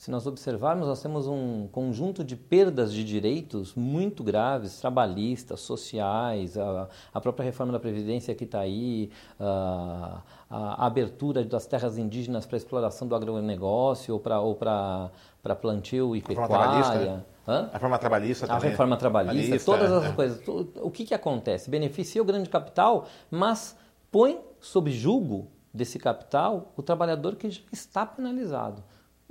Se 0.03 0.11
nós 0.11 0.27
observarmos, 0.27 0.89
nós 0.89 1.01
temos 1.01 1.29
um 1.29 1.69
conjunto 1.69 2.25
de 2.25 2.35
perdas 2.35 2.93
de 2.93 3.05
direitos 3.05 3.77
muito 3.77 4.25
graves, 4.25 4.81
trabalhistas, 4.81 5.61
sociais, 5.61 6.59
a, 6.59 6.89
a 7.15 7.21
própria 7.21 7.45
reforma 7.45 7.73
da 7.73 7.79
Previdência 7.79 8.35
que 8.35 8.43
está 8.43 8.59
aí, 8.59 9.13
a, 9.39 10.21
a, 10.51 10.87
abertura 10.87 11.45
das 11.45 11.67
terras 11.67 11.99
indígenas 11.99 12.45
para 12.45 12.57
exploração 12.57 13.07
do 13.07 13.15
agronegócio 13.15 14.15
ou 14.15 14.19
para 14.19 14.41
ou 14.41 14.57
para 14.57 15.55
plantio 15.61 16.17
e 16.17 16.21
pecuária. 16.21 17.25
A 17.47 17.71
reforma 17.75 17.97
trabalhista 17.97 18.49
também. 18.49 18.67
A 18.67 18.71
reforma 18.71 18.97
trabalhista, 18.97 19.65
todas 19.65 19.93
as 19.93 20.05
é. 20.07 20.13
coisas. 20.15 20.43
O 20.83 20.91
que, 20.91 21.05
que 21.05 21.15
acontece? 21.15 21.71
Beneficia 21.71 22.21
o 22.21 22.25
grande 22.25 22.49
capital, 22.51 23.07
mas 23.31 23.79
põe 24.11 24.41
sob 24.61 24.91
julgo 24.91 25.47
desse 25.73 25.97
capital 25.97 26.73
o 26.77 26.83
trabalhador 26.83 27.37
que 27.37 27.49
já 27.49 27.63
está 27.71 28.05
penalizado 28.05 28.83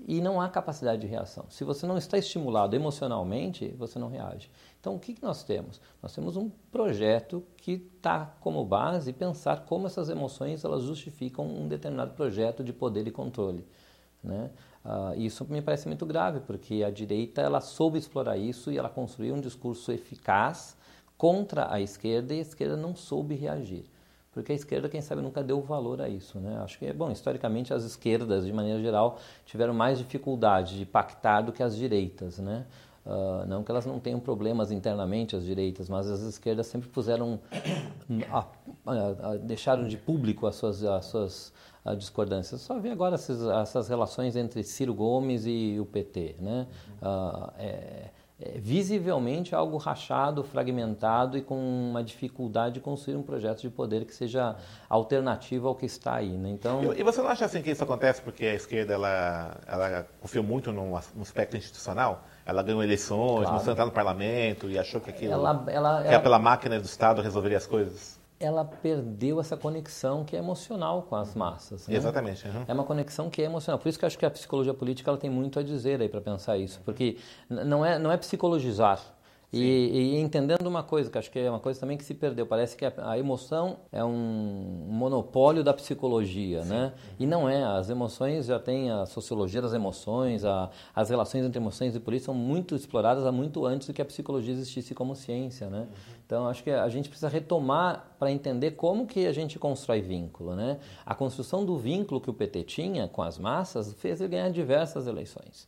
e 0.08 0.20
não 0.20 0.42
há 0.42 0.50
capacidade 0.50 1.02
de 1.02 1.08
reação. 1.08 1.46
Se 1.50 1.64
você 1.64 1.86
não 1.86 1.98
está 1.98 2.18
estimulado 2.18 2.76
emocionalmente, 2.76 3.68
você 3.78 4.00
não 4.00 4.10
reage. 4.10 4.50
Então, 4.80 4.96
o 4.96 5.00
que, 5.00 5.14
que 5.14 5.22
nós 5.22 5.44
temos? 5.44 5.80
Nós 6.02 6.14
temos 6.14 6.36
um 6.36 6.50
projeto 6.72 7.44
que 7.58 7.74
está 7.96 8.34
como 8.40 8.66
base 8.66 9.14
pensar 9.14 9.66
como 9.66 9.88
essas 9.88 10.10
emoções 10.10 10.64
elas 10.64 10.84
justificam 10.84 11.46
um 11.46 11.68
determinado 11.68 12.14
projeto 12.14 12.64
de 12.64 12.74
poder 12.74 13.08
e 13.08 13.12
controle. 13.12 13.66
Né? 14.24 14.50
Uh, 14.84 15.20
isso 15.20 15.46
me 15.50 15.62
parece 15.62 15.88
muito 15.88 16.06
grave, 16.06 16.40
porque 16.42 16.84
a 16.84 16.90
direita 16.90 17.42
ela 17.42 17.62
soube 17.62 18.00
explorar 18.00 18.38
isso 18.38 18.72
e 18.72 18.78
ela 18.78 18.90
construiu 18.90 19.36
um 19.36 19.42
discurso 19.42 19.92
eficaz 19.92 20.76
contra 21.18 21.72
a 21.72 21.80
esquerda 21.80 22.34
e 22.34 22.40
a 22.40 22.42
esquerda 22.42 22.76
não 22.76 22.96
soube 22.96 23.36
reagir 23.36 23.86
porque 24.32 24.54
a 24.54 24.56
esquerda, 24.56 24.88
quem 24.88 25.02
sabe, 25.02 25.22
nunca 25.22 25.44
deu 25.44 25.62
valor 25.62 26.02
a 26.02 26.08
isso. 26.08 26.40
Né? 26.40 26.58
Acho 26.64 26.80
que, 26.80 26.92
bom, 26.94 27.12
historicamente 27.12 27.74
as 27.74 27.84
esquerdas, 27.84 28.46
de 28.46 28.54
maneira 28.54 28.80
geral, 28.82 29.20
tiveram 29.46 29.74
mais 29.74 29.98
dificuldade 29.98 30.78
de 30.78 30.86
pactar 30.86 31.44
do 31.44 31.52
que 31.52 31.62
as 31.62 31.76
direitas. 31.76 32.40
Né? 32.40 32.66
Uh, 33.06 33.46
não 33.46 33.62
que 33.62 33.72
elas 33.72 33.86
não 33.86 34.00
tenham 34.00 34.22
problemas 34.22 34.72
internamente, 34.72 35.36
as 35.36 35.44
direitas, 35.44 35.90
mas 35.90 36.08
as 36.10 36.22
esquerdas 36.22 36.68
sempre 36.68 36.88
puseram, 36.88 37.40
a, 38.32 38.46
a, 38.86 39.32
a, 39.32 39.38
deixaram 39.38 39.86
de 39.86 39.98
público 39.98 40.48
as 40.48 40.56
suas, 40.56 40.82
as 40.84 41.06
suas 41.06 41.54
discordâncias. 41.98 42.62
Só 42.62 42.80
vê 42.80 42.92
agora 42.92 43.16
essas, 43.16 43.44
essas, 43.44 43.90
relações 43.90 44.38
entre 44.38 44.64
Ciro 44.64 44.94
Gomes 44.94 45.46
e 45.46 45.78
o 45.80 45.86
PT. 45.86 46.36
Né? 46.40 46.68
Uh, 47.02 47.52
é, 47.58 48.10
é, 48.42 48.58
visivelmente 48.58 49.54
algo 49.54 49.78
rachado, 49.78 50.44
fragmentado 50.44 51.38
e 51.38 51.42
com 51.42 51.56
uma 51.56 52.04
dificuldade 52.04 52.76
de 52.76 52.80
construir 52.80 53.16
um 53.16 53.22
projeto 53.22 53.62
de 53.62 53.70
poder 53.70 54.04
que 54.06 54.16
seja 54.16 54.56
alternativo 54.90 55.68
ao 55.68 55.76
que 55.76 55.86
está 55.86 56.16
aí. 56.16 56.32
Né? 56.32 56.50
Então... 56.50 56.94
E, 56.94 57.04
você 57.04 57.22
não 57.22 57.30
acha 57.30 57.46
assim 57.46 57.62
que 57.62 57.70
isso 57.70 57.84
acontece 57.84 58.22
porque 58.22 58.46
a 58.46 58.56
esquerda 58.56 58.94
ela, 58.94 59.58
ela 59.68 60.08
confiou 60.20 60.44
muito 60.44 60.72
no, 60.72 60.90
no 60.90 61.22
aspecto 61.22 61.56
institucional? 61.56 62.24
Ela 62.44 62.64
ganhou 62.64 62.84
eleições, 62.84 63.48
claro. 63.48 63.72
entrar 63.72 63.86
no 63.86 63.92
parlamento 63.92 64.70
e 64.70 64.80
achou 64.80 65.00
que 65.00 65.12
aquilo, 65.12 65.34
ela, 65.34 65.64
ela, 65.68 66.02
que 66.02 66.08
ela... 66.08 66.20
pela 66.20 66.40
máquina 66.40 66.80
do 66.80 66.86
Estado 66.86 67.22
resolveria 67.22 67.58
as 67.58 67.68
coisas? 67.68 68.21
Ela 68.42 68.66
perdeu 68.66 69.40
essa 69.40 69.56
conexão 69.56 70.26
que 70.26 70.36
é 70.36 70.40
emocional 70.40 71.04
com 71.04 71.16
as 71.16 71.36
massas. 71.36 71.88
Né? 71.88 71.96
Exatamente. 71.96 72.48
Uhum. 72.48 72.66
É 72.68 72.74
uma 72.74 72.84
conexão 72.84 73.30
que 73.30 73.42
é 73.42 73.46
emocional. 73.46 73.80
Por 73.80 73.88
isso 73.88 74.00
que 74.00 74.06
eu 74.06 74.08
acho 74.08 74.18
que 74.18 74.26
a 74.26 74.32
psicologia 74.32 74.74
política 74.74 75.10
ela 75.10 75.18
tem 75.18 75.30
muito 75.30 75.60
a 75.60 75.64
dizer 75.64 76.02
aí 76.02 76.10
para 76.10 76.22
pensar 76.22 76.58
isso, 76.58 76.82
porque 76.84 77.18
não 77.50 77.86
é 77.86 78.00
não 78.00 78.12
é 78.12 78.18
psicologizar 78.18 79.00
e, 79.54 80.16
e, 80.16 80.20
entendendo 80.22 80.66
uma 80.66 80.82
coisa, 80.82 81.10
que 81.10 81.18
acho 81.18 81.30
que 81.30 81.38
é 81.38 81.50
uma 81.50 81.60
coisa 81.60 81.78
também 81.78 81.98
que 81.98 82.06
se 82.06 82.14
perdeu, 82.14 82.46
parece 82.46 82.78
que 82.78 82.86
a, 82.86 82.94
a 82.98 83.20
emoção 83.20 83.80
é 83.92 84.04
um 84.04 84.86
monopólio 84.88 85.62
da 85.62 85.74
psicologia, 85.74 86.64
Sim. 86.64 86.70
né? 86.70 86.94
E 87.20 87.28
não 87.28 87.50
é, 87.50 87.62
as 87.62 87.90
emoções 87.90 88.46
já 88.46 88.60
tem 88.60 88.90
a 88.90 89.06
sociologia 89.06 89.62
das 89.62 89.74
emoções, 89.74 90.46
a, 90.46 90.70
as 90.96 91.10
relações 91.10 91.44
entre 91.44 91.60
emoções 91.60 91.94
e 91.96 92.00
por 92.00 92.14
isso 92.14 92.26
são 92.26 92.34
muito 92.34 92.76
exploradas 92.76 93.26
há 93.26 93.32
muito 93.32 93.66
antes 93.66 93.88
do 93.88 93.94
que 93.94 94.02
a 94.02 94.06
psicologia 94.06 94.54
existisse 94.54 94.96
como 94.96 95.16
ciência, 95.18 95.70
né? 95.70 95.80
Uhum. 95.80 96.22
Então 96.26 96.48
acho 96.48 96.64
que 96.64 96.72
a 96.72 96.88
gente 96.88 97.10
precisa 97.10 97.28
retomar 97.28 98.16
para 98.18 98.32
entender 98.32 98.72
como 98.72 99.06
que 99.06 99.28
a 99.28 99.34
gente 99.34 99.60
constrói 99.60 100.00
vínculo, 100.00 100.56
né? 100.56 100.80
A 101.06 101.14
construção 101.14 101.66
do 101.66 101.78
vínculo 101.78 102.22
que 102.22 102.30
o 102.30 102.34
PT 102.34 102.64
tinha 102.64 103.10
com 103.10 103.22
as 103.22 103.38
massas 103.38 103.94
fez 103.96 104.22
ele 104.22 104.30
ganhar 104.30 104.50
diversas 104.50 105.08
eleições 105.08 105.68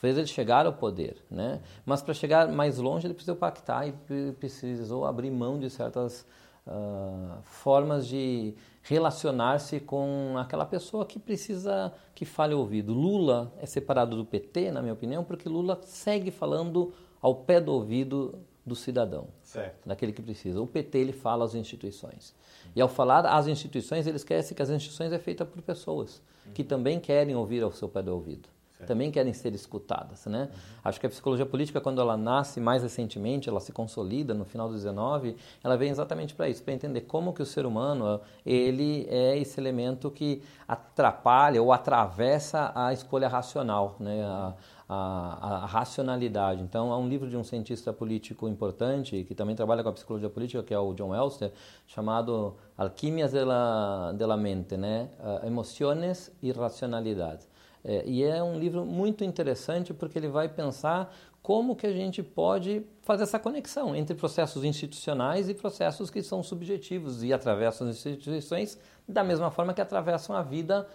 fez 0.00 0.16
ele 0.16 0.26
chegar 0.26 0.64
ao 0.64 0.72
poder, 0.72 1.16
né? 1.30 1.60
Mas 1.84 2.02
para 2.02 2.14
chegar 2.14 2.48
mais 2.48 2.78
longe 2.78 3.06
ele 3.06 3.12
precisou 3.12 3.36
pactar 3.36 3.86
e 3.86 3.92
precisou 4.32 5.04
abrir 5.04 5.30
mão 5.30 5.58
de 5.58 5.68
certas 5.68 6.26
uh, 6.66 7.42
formas 7.42 8.06
de 8.06 8.54
relacionar-se 8.82 9.78
com 9.78 10.36
aquela 10.38 10.64
pessoa 10.64 11.04
que 11.04 11.18
precisa 11.18 11.92
que 12.14 12.24
fale 12.24 12.54
ouvido. 12.54 12.94
Lula 12.94 13.52
é 13.58 13.66
separado 13.66 14.16
do 14.16 14.24
PT, 14.24 14.72
na 14.72 14.80
minha 14.80 14.94
opinião, 14.94 15.22
porque 15.22 15.48
Lula 15.50 15.78
segue 15.84 16.30
falando 16.30 16.94
ao 17.20 17.34
pé 17.34 17.60
do 17.60 17.70
ouvido 17.70 18.38
do 18.64 18.74
cidadão, 18.74 19.28
certo. 19.42 19.86
daquele 19.86 20.12
que 20.12 20.22
precisa. 20.22 20.62
O 20.62 20.66
PT 20.66 20.96
ele 20.96 21.12
fala 21.12 21.44
às 21.44 21.54
instituições. 21.54 22.34
E 22.74 22.80
ao 22.80 22.88
falar 22.88 23.26
às 23.26 23.46
instituições, 23.46 24.06
ele 24.06 24.16
esquece 24.16 24.54
que 24.54 24.62
as 24.62 24.70
instituições 24.70 25.12
é 25.12 25.18
feita 25.18 25.44
por 25.44 25.60
pessoas 25.60 26.22
que 26.54 26.64
também 26.64 26.98
querem 26.98 27.36
ouvir 27.36 27.62
ao 27.62 27.70
seu 27.70 27.88
pé 27.88 28.00
do 28.02 28.14
ouvido 28.14 28.48
também 28.86 29.10
querem 29.10 29.32
ser 29.32 29.54
escutadas. 29.54 30.26
Né? 30.26 30.42
Uhum. 30.42 30.80
Acho 30.84 31.00
que 31.00 31.06
a 31.06 31.08
psicologia 31.08 31.46
política, 31.46 31.80
quando 31.80 32.00
ela 32.00 32.16
nasce 32.16 32.60
mais 32.60 32.82
recentemente, 32.82 33.48
ela 33.48 33.60
se 33.60 33.72
consolida 33.72 34.34
no 34.34 34.44
final 34.44 34.68
do 34.68 34.74
19, 34.74 35.36
ela 35.62 35.76
vem 35.76 35.90
exatamente 35.90 36.34
para 36.34 36.48
isso, 36.48 36.62
para 36.62 36.74
entender 36.74 37.02
como 37.02 37.32
que 37.32 37.42
o 37.42 37.46
ser 37.46 37.66
humano 37.66 38.20
ele 38.44 39.06
é 39.08 39.36
esse 39.38 39.60
elemento 39.60 40.10
que 40.10 40.42
atrapalha 40.66 41.62
ou 41.62 41.72
atravessa 41.72 42.72
a 42.74 42.92
escolha 42.92 43.28
racional, 43.28 43.96
né? 43.98 44.22
a, 44.22 44.54
a, 44.88 45.62
a, 45.62 45.66
racionalidade. 45.66 46.62
Então, 46.62 46.92
há 46.92 46.98
um 46.98 47.08
livro 47.08 47.30
de 47.30 47.36
um 47.36 47.44
cientista 47.44 47.92
político 47.92 48.48
importante, 48.48 49.22
que 49.22 49.36
também 49.36 49.54
trabalha 49.54 49.84
com 49.84 49.88
a 49.88 49.92
psicologia 49.92 50.28
política, 50.28 50.64
que 50.64 50.74
é 50.74 50.78
o 50.78 50.92
John 50.94 51.14
Elster, 51.14 51.52
chamado 51.86 52.56
Alquimias 52.76 53.30
de 53.30 53.44
la, 53.44 54.12
de 54.16 54.26
la 54.26 54.36
Mente, 54.36 54.76
né? 54.76 55.08
Uh, 55.20 55.46
Emociones 55.46 56.32
e 56.42 56.50
Racionalidade. 56.50 57.46
É, 57.84 58.04
e 58.06 58.22
é 58.22 58.42
um 58.42 58.58
livro 58.58 58.84
muito 58.84 59.24
interessante 59.24 59.94
porque 59.94 60.18
ele 60.18 60.28
vai 60.28 60.48
pensar 60.48 61.14
como 61.42 61.74
que 61.74 61.86
a 61.86 61.92
gente 61.92 62.22
pode 62.22 62.84
fazer 63.00 63.22
essa 63.22 63.38
conexão 63.38 63.96
entre 63.96 64.14
processos 64.14 64.62
institucionais 64.62 65.48
e 65.48 65.54
processos 65.54 66.10
que 66.10 66.22
são 66.22 66.42
subjetivos 66.42 67.22
e 67.22 67.32
atravessam 67.32 67.88
as 67.88 67.96
instituições 67.96 68.78
da 69.08 69.24
mesma 69.24 69.50
forma 69.50 69.72
que 69.72 69.80
atravessam 69.80 70.36
a 70.36 70.42
vida 70.42 70.86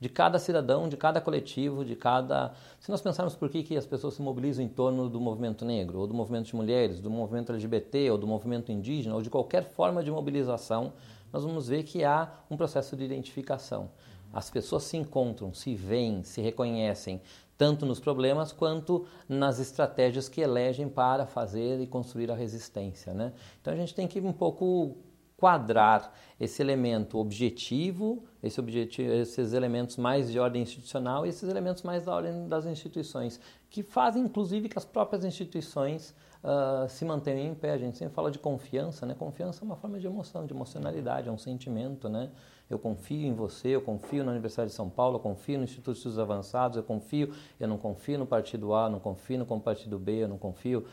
de 0.00 0.08
cada 0.08 0.38
cidadão, 0.38 0.88
de 0.88 0.96
cada 0.96 1.20
coletivo, 1.20 1.84
de 1.84 1.94
cada... 1.94 2.54
Se 2.80 2.90
nós 2.90 3.02
pensarmos 3.02 3.36
por 3.36 3.50
que, 3.50 3.62
que 3.62 3.76
as 3.76 3.84
pessoas 3.84 4.14
se 4.14 4.22
mobilizam 4.22 4.64
em 4.64 4.68
torno 4.68 5.10
do 5.10 5.20
movimento 5.20 5.62
negro, 5.62 6.00
ou 6.00 6.06
do 6.06 6.14
movimento 6.14 6.46
de 6.46 6.56
mulheres, 6.56 7.00
do 7.00 7.10
movimento 7.10 7.52
LGBT, 7.52 8.10
ou 8.10 8.16
do 8.16 8.26
movimento 8.26 8.72
indígena, 8.72 9.14
ou 9.14 9.20
de 9.20 9.28
qualquer 9.28 9.62
forma 9.62 10.02
de 10.02 10.10
mobilização, 10.10 10.94
nós 11.30 11.44
vamos 11.44 11.68
ver 11.68 11.82
que 11.82 12.02
há 12.02 12.32
um 12.50 12.56
processo 12.56 12.96
de 12.96 13.04
identificação. 13.04 13.90
As 14.32 14.50
pessoas 14.50 14.84
se 14.84 14.96
encontram, 14.96 15.52
se 15.52 15.74
veem, 15.74 16.22
se 16.22 16.40
reconhecem, 16.40 17.20
tanto 17.56 17.84
nos 17.84 18.00
problemas 18.00 18.52
quanto 18.52 19.06
nas 19.28 19.58
estratégias 19.58 20.28
que 20.28 20.40
elegem 20.40 20.88
para 20.88 21.26
fazer 21.26 21.80
e 21.80 21.86
construir 21.86 22.30
a 22.30 22.34
resistência. 22.34 23.12
Né? 23.12 23.32
Então 23.60 23.72
a 23.74 23.76
gente 23.76 23.94
tem 23.94 24.08
que 24.08 24.20
um 24.20 24.32
pouco 24.32 24.96
quadrar 25.36 26.12
esse 26.38 26.62
elemento 26.62 27.18
objetivo, 27.18 28.24
esse 28.42 28.60
objetivo, 28.60 29.10
esses 29.10 29.54
elementos 29.54 29.96
mais 29.96 30.30
de 30.30 30.38
ordem 30.38 30.62
institucional 30.62 31.24
e 31.24 31.30
esses 31.30 31.48
elementos 31.48 31.82
mais 31.82 32.04
da 32.04 32.14
ordem 32.14 32.46
das 32.46 32.66
instituições, 32.66 33.40
que 33.70 33.82
fazem 33.82 34.22
inclusive 34.22 34.68
que 34.68 34.78
as 34.78 34.84
próprias 34.84 35.24
instituições 35.24 36.14
uh, 36.44 36.88
se 36.88 37.04
mantenham 37.04 37.52
em 37.52 37.54
pé. 37.54 37.72
A 37.72 37.78
gente 37.78 37.96
sempre 37.96 38.14
fala 38.14 38.30
de 38.30 38.38
confiança, 38.38 39.06
né? 39.06 39.14
Confiança 39.14 39.62
é 39.62 39.64
uma 39.64 39.76
forma 39.76 39.98
de 39.98 40.06
emoção, 40.06 40.46
de 40.46 40.52
emocionalidade, 40.52 41.28
é 41.28 41.32
um 41.32 41.38
sentimento, 41.38 42.08
né? 42.08 42.30
Eu 42.70 42.78
confio 42.78 43.26
em 43.26 43.34
você, 43.34 43.68
eu 43.68 43.82
confio 43.82 44.24
na 44.24 44.30
Universidade 44.30 44.70
de 44.70 44.76
São 44.76 44.88
Paulo, 44.88 45.16
eu 45.16 45.20
confio 45.20 45.58
no 45.58 45.64
Instituto 45.64 45.92
de 45.92 45.98
Estudos 45.98 46.18
Avançados, 46.20 46.76
eu 46.76 46.84
confio, 46.84 47.34
eu 47.58 47.66
não 47.66 47.76
confio 47.76 48.16
no 48.16 48.26
partido 48.26 48.72
A, 48.72 48.88
não 48.88 49.00
confio 49.00 49.38
no 49.40 49.60
partido 49.60 49.98
B, 49.98 50.22
eu 50.22 50.28
não 50.28 50.38
confio 50.38 50.86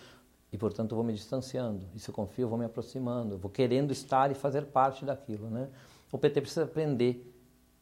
e 0.51 0.57
portanto 0.57 0.91
eu 0.91 0.96
vou 0.96 1.05
me 1.05 1.13
distanciando. 1.13 1.86
E 1.93 2.00
se 2.00 2.10
eu 2.10 2.13
confio, 2.13 2.46
eu 2.46 2.50
vou 2.50 2.57
me 2.57 2.65
aproximando, 2.65 3.36
eu 3.36 3.38
vou 3.38 3.51
querendo 3.51 3.91
estar 3.91 4.31
e 4.31 4.34
fazer 4.34 4.65
parte 4.65 5.05
daquilo, 5.05 5.50
né? 5.50 5.69
O 6.12 6.17
PT 6.17 6.41
precisa 6.41 6.63
aprender 6.63 7.34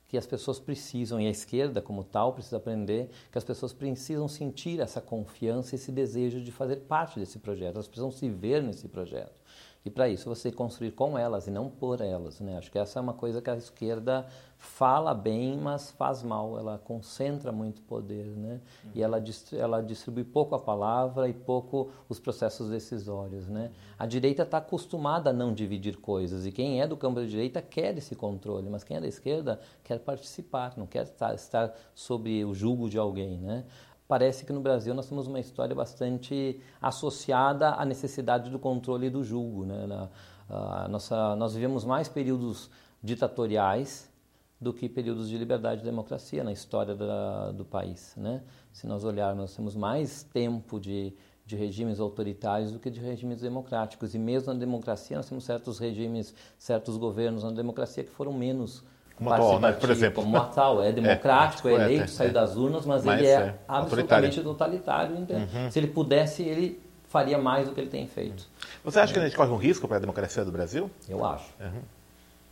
que 0.08 0.18
as 0.18 0.26
pessoas 0.26 0.60
precisam, 0.60 1.20
e 1.20 1.28
a 1.28 1.30
esquerda 1.30 1.82
como 1.82 2.04
tal 2.04 2.34
precisa 2.34 2.58
aprender 2.58 3.10
que 3.32 3.38
as 3.38 3.44
pessoas 3.44 3.74
precisam 3.74 4.28
sentir 4.28 4.80
essa 4.80 5.02
confiança, 5.02 5.76
esse 5.76 5.92
desejo 5.92 6.42
de 6.42 6.52
fazer 6.52 6.78
parte 6.78 7.20
desse 7.20 7.40
projeto, 7.40 7.76
elas 7.76 7.88
precisam 7.88 8.12
se 8.12 8.30
ver 8.30 8.62
nesse 8.62 8.88
projeto. 8.88 9.42
E 9.86 9.90
para 9.92 10.10
isso 10.10 10.28
você 10.28 10.52
construir 10.52 10.92
com 10.92 11.16
elas 11.16 11.46
e 11.46 11.52
não 11.52 11.70
por 11.70 12.02
elas. 12.02 12.40
Né? 12.40 12.58
Acho 12.58 12.72
que 12.72 12.80
essa 12.80 12.98
é 12.98 13.02
uma 13.02 13.14
coisa 13.14 13.40
que 13.40 13.52
a 13.52 13.56
esquerda 13.56 14.26
fala 14.58 15.14
bem, 15.14 15.60
mas 15.60 15.92
faz 15.92 16.24
mal. 16.24 16.58
Ela 16.58 16.80
concentra 16.84 17.52
muito 17.52 17.84
poder. 17.84 18.26
Né? 18.26 18.60
Uhum. 18.84 18.92
E 18.96 19.04
ela, 19.04 19.24
ela 19.54 19.84
distribui 19.84 20.24
pouco 20.24 20.56
a 20.56 20.60
palavra 20.60 21.30
e 21.30 21.34
pouco 21.34 21.92
os 22.10 22.20
processos 22.20 22.68
decisórios. 22.68 23.48
Né? 23.48 23.70
A 24.00 24.08
direita 24.08 24.42
está 24.42 24.58
acostumada 24.58 25.30
a 25.30 25.34
não 25.34 25.54
dividir 25.54 25.98
coisas. 25.98 26.48
E 26.48 26.52
quem 26.52 26.82
é 26.82 26.88
do 26.88 26.98
campo 26.98 27.20
da 27.20 27.26
direita 27.28 27.62
quer 27.62 27.96
esse 27.96 28.16
controle. 28.16 28.68
Mas 28.68 28.84
quem 28.84 28.98
é 28.98 29.02
da 29.02 29.08
esquerda 29.08 29.60
quer 29.84 30.00
participar, 30.00 30.74
não 30.76 30.88
quer 30.88 31.04
estar, 31.04 31.36
estar 31.36 31.72
sob 31.94 32.44
o 32.44 32.56
jugo 32.56 32.90
de 32.90 32.98
alguém. 32.98 33.38
Né? 33.38 33.64
Parece 34.08 34.46
que 34.46 34.54
no 34.54 34.62
Brasil 34.62 34.94
nós 34.94 35.08
temos 35.08 35.28
uma 35.28 35.40
história 35.40 35.76
bastante 35.76 36.60
associada 36.82 37.72
à 37.72 37.86
necessidade 37.86 38.50
do 38.50 38.60
controle 38.60 39.10
do 39.10 39.24
julgo. 39.24 39.66
Né? 39.66 39.86
Na, 39.88 40.88
nossa, 40.88 41.36
nós 41.36 41.54
vivemos 41.54 41.84
mais 41.84 42.08
períodos 42.08 42.70
ditatoriais 43.02 44.12
do 44.60 44.74
que 44.74 44.88
períodos 44.88 45.28
de 45.28 45.38
liberdade 45.38 45.82
e 45.82 45.84
democracia 45.84 46.44
na 46.44 46.52
história 46.52 46.96
da, 46.96 47.52
do 47.52 47.66
país. 47.66 48.14
Né? 48.16 48.42
Se 48.72 48.88
nós 48.88 49.04
olharmos, 49.04 49.42
nós 49.42 49.56
temos 49.56 49.76
mais 49.76 50.24
tempo 50.24 50.80
de, 50.80 51.14
de 51.46 51.56
regimes 51.56 52.00
autoritários 52.00 52.72
do 52.72 52.80
que 52.80 52.90
de 52.90 53.00
regimes 53.00 53.42
democráticos. 53.42 54.16
E 54.16 54.20
mesmo 54.20 54.54
na 54.54 54.60
democracia, 54.60 55.18
nós 55.18 55.28
temos 55.28 55.44
certos 55.44 55.78
regimes, 55.80 56.34
certos 56.58 56.98
governos 56.98 57.44
na 57.44 57.52
democracia 57.52 58.04
que 58.04 58.12
foram 58.12 58.32
menos 58.32 58.84
como 59.18 59.32
atual, 59.32 59.60
né? 59.60 59.72
por 59.72 59.90
exemplo. 59.90 60.24
Como 60.24 60.38
atual, 60.38 60.84
é 60.84 60.92
democrático, 60.92 61.70
é, 61.70 61.74
é 61.74 61.76
eleito, 61.76 62.04
é, 62.04 62.08
saiu 62.08 62.34
das 62.34 62.56
urnas, 62.56 62.86
mas, 62.86 63.04
mas 63.06 63.20
ele 63.20 63.28
é, 63.28 63.34
é 63.34 63.56
absolutamente 63.68 64.42
totalitário. 64.42 65.16
Uhum. 65.16 65.72
Se 65.72 65.80
ele 65.80 65.88
pudesse, 65.88 66.44
ele 66.44 66.82
faria 67.08 67.38
mais 67.38 67.68
do 67.68 67.74
que 67.74 67.80
ele 67.80 67.90
tem 67.90 68.08
feito. 68.08 68.46
Você 68.84 69.00
acha 69.00 69.14
que 69.14 69.20
a 69.20 69.24
gente 69.24 69.36
corre 69.36 69.52
um 69.52 69.58
risco 69.58 69.88
para 69.88 69.98
a 69.98 70.00
democracia 70.00 70.44
do 70.44 70.52
Brasil? 70.52 70.92
Eu 71.08 71.24
acho. 71.26 71.50
Uhum. 71.60 71.82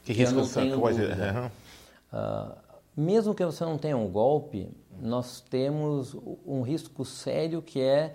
Que 0.04 0.14
risco 0.14 0.36
você 0.36 0.66
pode... 0.76 1.02
Uhum. 1.02 1.48
Uh, 2.14 2.56
mesmo 2.96 3.34
que 3.34 3.44
você 3.44 3.66
não 3.66 3.78
tenha 3.78 3.98
um 3.98 4.08
golpe, 4.08 4.70
nós 5.02 5.42
temos 5.42 6.16
um 6.46 6.62
risco 6.62 7.04
sério 7.04 7.62
que 7.62 7.82
é 7.82 8.14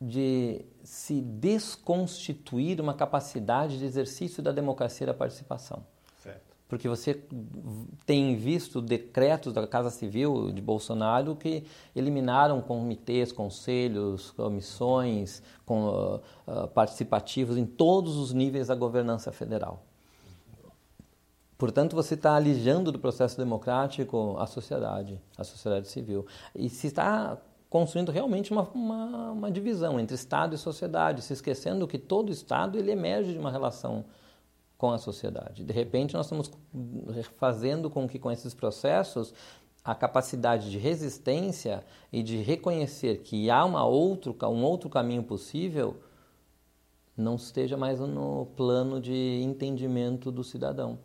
de 0.00 0.64
se 0.82 1.20
desconstituir 1.20 2.80
uma 2.80 2.94
capacidade 2.94 3.78
de 3.78 3.84
exercício 3.84 4.42
da 4.42 4.50
democracia 4.50 5.04
e 5.04 5.06
da 5.06 5.14
participação 5.14 5.84
porque 6.74 6.88
você 6.88 7.22
tem 8.04 8.34
visto 8.34 8.82
decretos 8.82 9.52
da 9.52 9.64
Casa 9.64 9.90
Civil 9.90 10.50
de 10.50 10.60
Bolsonaro 10.60 11.36
que 11.36 11.62
eliminaram 11.94 12.60
comitês, 12.60 13.30
conselhos, 13.30 14.32
comissões 14.32 15.40
com, 15.64 15.84
uh, 15.86 16.20
uh, 16.48 16.66
participativos 16.66 17.56
em 17.56 17.64
todos 17.64 18.16
os 18.16 18.32
níveis 18.32 18.66
da 18.66 18.74
governança 18.74 19.30
federal. 19.30 19.84
Portanto, 21.56 21.94
você 21.94 22.14
está 22.14 22.34
alijando 22.34 22.90
do 22.90 22.98
processo 22.98 23.38
democrático 23.38 24.34
a 24.40 24.46
sociedade, 24.48 25.20
a 25.38 25.44
sociedade 25.44 25.86
civil. 25.86 26.26
E 26.56 26.68
se 26.68 26.88
está 26.88 27.38
construindo 27.70 28.10
realmente 28.10 28.50
uma, 28.50 28.68
uma, 28.74 29.30
uma 29.30 29.50
divisão 29.50 30.00
entre 30.00 30.16
Estado 30.16 30.56
e 30.56 30.58
sociedade, 30.58 31.22
se 31.22 31.34
esquecendo 31.34 31.86
que 31.86 31.98
todo 31.98 32.32
Estado 32.32 32.76
ele 32.76 32.90
emerge 32.90 33.32
de 33.32 33.38
uma 33.38 33.52
relação 33.52 34.04
com 34.84 34.90
a 34.90 34.98
sociedade. 34.98 35.64
De 35.64 35.72
repente, 35.72 36.12
nós 36.12 36.26
estamos 36.26 36.50
fazendo 37.38 37.88
com 37.88 38.06
que, 38.06 38.18
com 38.18 38.30
esses 38.30 38.52
processos, 38.52 39.32
a 39.82 39.94
capacidade 39.94 40.70
de 40.70 40.76
resistência 40.76 41.82
e 42.12 42.22
de 42.22 42.36
reconhecer 42.36 43.22
que 43.22 43.48
há 43.48 43.64
uma 43.64 43.82
outro, 43.86 44.36
um 44.42 44.62
outro 44.62 44.90
caminho 44.90 45.22
possível 45.22 45.96
não 47.16 47.36
esteja 47.36 47.78
mais 47.78 47.98
no 47.98 48.44
plano 48.56 49.00
de 49.00 49.40
entendimento 49.42 50.30
do 50.30 50.44
cidadão. 50.44 50.98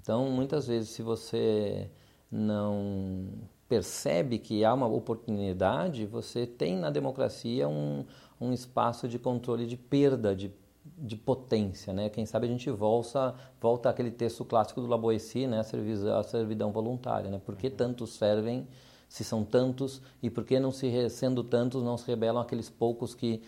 Então, 0.00 0.30
muitas 0.30 0.66
vezes, 0.66 0.88
se 0.88 1.02
você 1.02 1.90
não 2.30 3.28
percebe 3.68 4.38
que 4.38 4.64
há 4.64 4.72
uma 4.72 4.86
oportunidade, 4.86 6.06
você 6.06 6.46
tem 6.46 6.74
na 6.74 6.88
democracia 6.88 7.68
um, 7.68 8.06
um 8.40 8.50
espaço 8.50 9.06
de 9.06 9.18
controle 9.18 9.66
de 9.66 9.76
perda 9.76 10.34
de 10.34 10.50
de 10.96 11.16
potência, 11.16 11.92
né? 11.92 12.08
Quem 12.08 12.24
sabe 12.24 12.46
a 12.46 12.50
gente 12.50 12.70
volta 12.70 13.34
volta 13.60 13.90
àquele 13.90 14.10
texto 14.10 14.44
clássico 14.44 14.80
do 14.80 14.86
Laboessi, 14.86 15.46
né? 15.46 15.60
A 15.60 15.64
servidão, 15.64 16.18
a 16.18 16.22
servidão 16.22 16.72
voluntária, 16.72 17.30
né? 17.30 17.40
Por 17.44 17.56
que 17.56 17.68
tantos 17.68 18.14
servem 18.14 18.66
se 19.08 19.24
são 19.24 19.44
tantos 19.44 20.00
e 20.22 20.30
por 20.30 20.44
que 20.44 20.58
não 20.58 20.70
se 20.70 21.08
sendo 21.10 21.42
tantos 21.42 21.82
não 21.82 21.96
se 21.96 22.06
rebelam 22.06 22.40
aqueles 22.40 22.70
poucos 22.70 23.14
que 23.14 23.42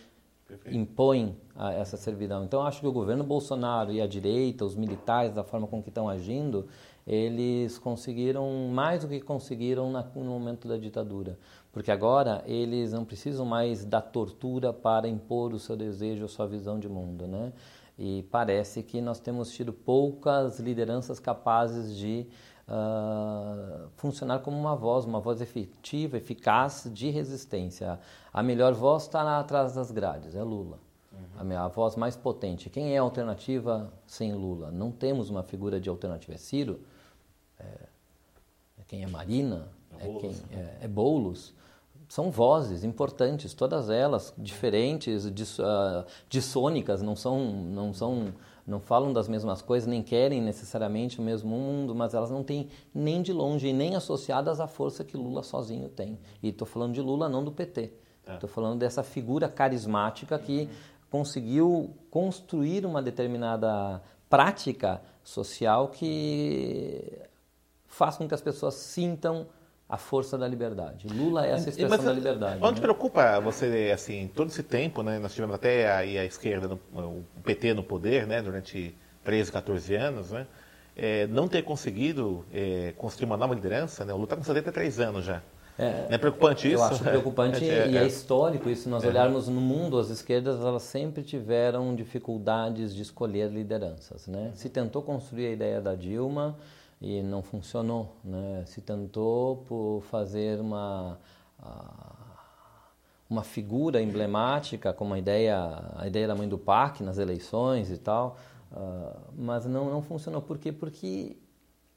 Perfeito. 0.47 0.77
impõem 0.77 1.35
a 1.55 1.73
essa 1.73 1.97
servidão? 1.97 2.43
Então 2.43 2.61
acho 2.61 2.81
que 2.81 2.87
o 2.87 2.91
governo 2.91 3.23
Bolsonaro 3.23 3.91
e 3.91 4.01
a 4.01 4.07
direita, 4.07 4.65
os 4.65 4.75
militares 4.75 5.33
da 5.33 5.43
forma 5.43 5.67
com 5.67 5.81
que 5.81 5.89
estão 5.89 6.09
agindo, 6.09 6.67
eles 7.05 7.77
conseguiram 7.77 8.69
mais 8.73 9.03
do 9.03 9.07
que 9.07 9.21
conseguiram 9.21 9.89
no 9.89 10.23
momento 10.25 10.67
da 10.67 10.77
ditadura 10.77 11.37
porque 11.71 11.91
agora 11.91 12.43
eles 12.45 12.91
não 12.91 13.05
precisam 13.05 13.45
mais 13.45 13.85
da 13.85 14.01
tortura 14.01 14.73
para 14.73 15.07
impor 15.07 15.53
o 15.53 15.59
seu 15.59 15.75
desejo, 15.75 16.25
a 16.25 16.27
sua 16.27 16.47
visão 16.47 16.79
de 16.79 16.89
mundo, 16.89 17.27
né? 17.27 17.53
E 17.99 18.23
parece 18.31 18.83
que 18.83 19.01
nós 19.01 19.19
temos 19.19 19.51
tido 19.51 19.73
poucas 19.73 20.59
lideranças 20.59 21.19
capazes 21.19 21.95
de 21.95 22.27
uh, 22.67 23.89
funcionar 23.95 24.39
como 24.39 24.57
uma 24.57 24.75
voz, 24.75 25.05
uma 25.05 25.19
voz 25.19 25.41
efetiva, 25.41 26.17
eficaz 26.17 26.89
de 26.93 27.09
resistência. 27.09 27.99
A 28.31 28.43
melhor 28.43 28.73
voz 28.73 29.03
está 29.03 29.39
atrás 29.39 29.73
das 29.73 29.89
grades, 29.89 30.35
é 30.35 30.43
Lula. 30.43 30.79
Uhum. 31.11 31.57
A, 31.57 31.65
a 31.65 31.67
voz 31.67 31.95
mais 31.95 32.15
potente. 32.15 32.69
Quem 32.69 32.93
é 32.93 32.99
a 32.99 33.01
alternativa 33.01 33.91
sem 34.05 34.33
Lula? 34.33 34.69
Não 34.69 34.91
temos 34.91 35.29
uma 35.31 35.41
figura 35.41 35.79
de 35.79 35.89
alternativa. 35.89 36.35
É 36.35 36.37
Ciro? 36.37 36.79
É, 37.59 37.63
é 37.63 38.83
quem 38.87 39.03
é 39.03 39.07
Marina? 39.07 39.69
É, 39.99 40.07
é 40.07 40.13
quem 40.19 40.35
é, 40.51 40.77
é 40.81 40.87
Boulos 40.87 41.55
são 42.07 42.31
vozes 42.31 42.83
importantes, 42.83 43.53
todas 43.53 43.89
elas 43.89 44.33
diferentes, 44.37 45.29
dis, 45.33 45.59
uh, 45.59 46.05
dissônicas, 46.29 47.01
não 47.01 47.15
são, 47.15 47.39
não 47.45 47.93
são, 47.93 48.33
não 48.65 48.79
falam 48.79 49.11
das 49.11 49.27
mesmas 49.27 49.61
coisas, 49.61 49.87
nem 49.87 50.01
querem 50.01 50.41
necessariamente 50.41 51.19
o 51.19 51.21
mesmo 51.21 51.49
mundo, 51.49 51.93
mas 51.93 52.13
elas 52.13 52.31
não 52.31 52.43
têm 52.43 52.69
nem 52.93 53.21
de 53.21 53.33
longe 53.33 53.73
nem 53.73 53.95
associadas 53.95 54.59
à 54.59 54.67
força 54.67 55.03
que 55.03 55.17
Lula 55.17 55.43
sozinho 55.43 55.89
tem. 55.89 56.17
E 56.41 56.49
estou 56.49 56.65
falando 56.65 56.93
de 56.93 57.01
Lula, 57.01 57.27
não 57.27 57.43
do 57.43 57.51
PT. 57.51 57.93
Estou 58.33 58.49
é. 58.49 58.53
falando 58.53 58.79
dessa 58.79 59.03
figura 59.03 59.49
carismática 59.49 60.39
que 60.39 60.69
conseguiu 61.09 61.93
construir 62.09 62.85
uma 62.85 63.01
determinada 63.01 64.01
prática 64.29 65.01
social 65.23 65.89
que 65.89 67.21
faz 67.85 68.17
com 68.17 68.27
que 68.27 68.33
as 68.33 68.41
pessoas 68.41 68.75
sintam 68.75 69.47
a 69.89 69.97
força 69.97 70.37
da 70.37 70.47
liberdade. 70.47 71.07
Lula 71.07 71.45
é 71.45 71.51
essa 71.51 71.69
expressão 71.69 71.97
Mas, 71.97 72.05
da 72.05 72.13
liberdade. 72.13 72.59
Onde 72.61 72.75
né? 72.75 72.81
preocupa 72.81 73.39
você, 73.39 73.91
assim, 73.93 74.29
todo 74.35 74.49
esse 74.49 74.63
tempo, 74.63 75.01
né, 75.01 75.17
nós 75.17 75.33
tivemos 75.33 75.55
até 75.55 75.89
a, 75.89 75.99
a 75.99 76.25
esquerda, 76.25 76.67
no, 76.67 76.79
o 76.99 77.23
PT 77.43 77.73
no 77.73 77.83
poder, 77.83 78.27
né, 78.27 78.41
durante 78.41 78.93
13, 79.23 79.51
14 79.51 79.95
anos, 79.95 80.31
né, 80.31 80.45
é, 80.95 81.25
não 81.27 81.47
ter 81.47 81.61
conseguido 81.61 82.45
é, 82.53 82.93
construir 82.97 83.27
uma 83.27 83.37
nova 83.37 83.53
liderança, 83.53 84.03
né, 84.03 84.11
o 84.11 84.17
Lula 84.17 84.25
está 84.25 84.35
com 84.35 84.43
73 84.43 84.99
anos 84.99 85.23
já. 85.23 85.41
É, 85.79 86.07
é 86.09 86.17
preocupante 86.17 86.67
isso? 86.67 86.77
Eu 86.77 86.83
acho 86.83 87.03
preocupante 87.03 87.63
é, 87.69 87.87
e 87.87 87.97
é, 87.97 88.03
é 88.03 88.07
histórico 88.07 88.67
isso. 88.67 88.83
Se 88.83 88.89
nós 88.89 89.03
é. 89.03 89.07
olharmos 89.07 89.47
no 89.47 89.61
mundo, 89.61 89.99
as 89.99 90.09
esquerdas 90.09 90.59
elas 90.59 90.81
sempre 90.81 91.21
tiveram 91.21 91.95
dificuldades 91.95 92.95
de 92.95 93.03
escolher 93.03 93.51
lideranças. 93.51 94.27
Né? 94.27 94.49
Se 94.55 94.69
tentou 94.69 95.03
construir 95.03 95.47
a 95.47 95.51
ideia 95.51 95.79
da 95.79 95.93
Dilma, 95.93 96.57
e 97.01 97.21
não 97.21 97.41
funcionou. 97.41 98.15
Né? 98.23 98.63
Se 98.65 98.81
tentou 98.81 99.57
por 99.67 100.01
fazer 100.09 100.59
uma, 100.59 101.19
uma 103.29 103.43
figura 103.43 104.01
emblemática, 104.01 104.93
como 104.93 105.13
a 105.13 105.19
ideia, 105.19 105.57
a 105.95 106.07
ideia 106.07 106.27
da 106.27 106.35
mãe 106.35 106.47
do 106.47 106.57
PAC 106.57 107.03
nas 107.03 107.17
eleições 107.17 107.91
e 107.91 107.97
tal, 107.97 108.37
uh, 108.71 109.19
mas 109.35 109.65
não, 109.65 109.89
não 109.89 110.01
funcionou. 110.01 110.41
Por 110.41 110.57
quê? 110.57 110.71
Porque 110.71 111.37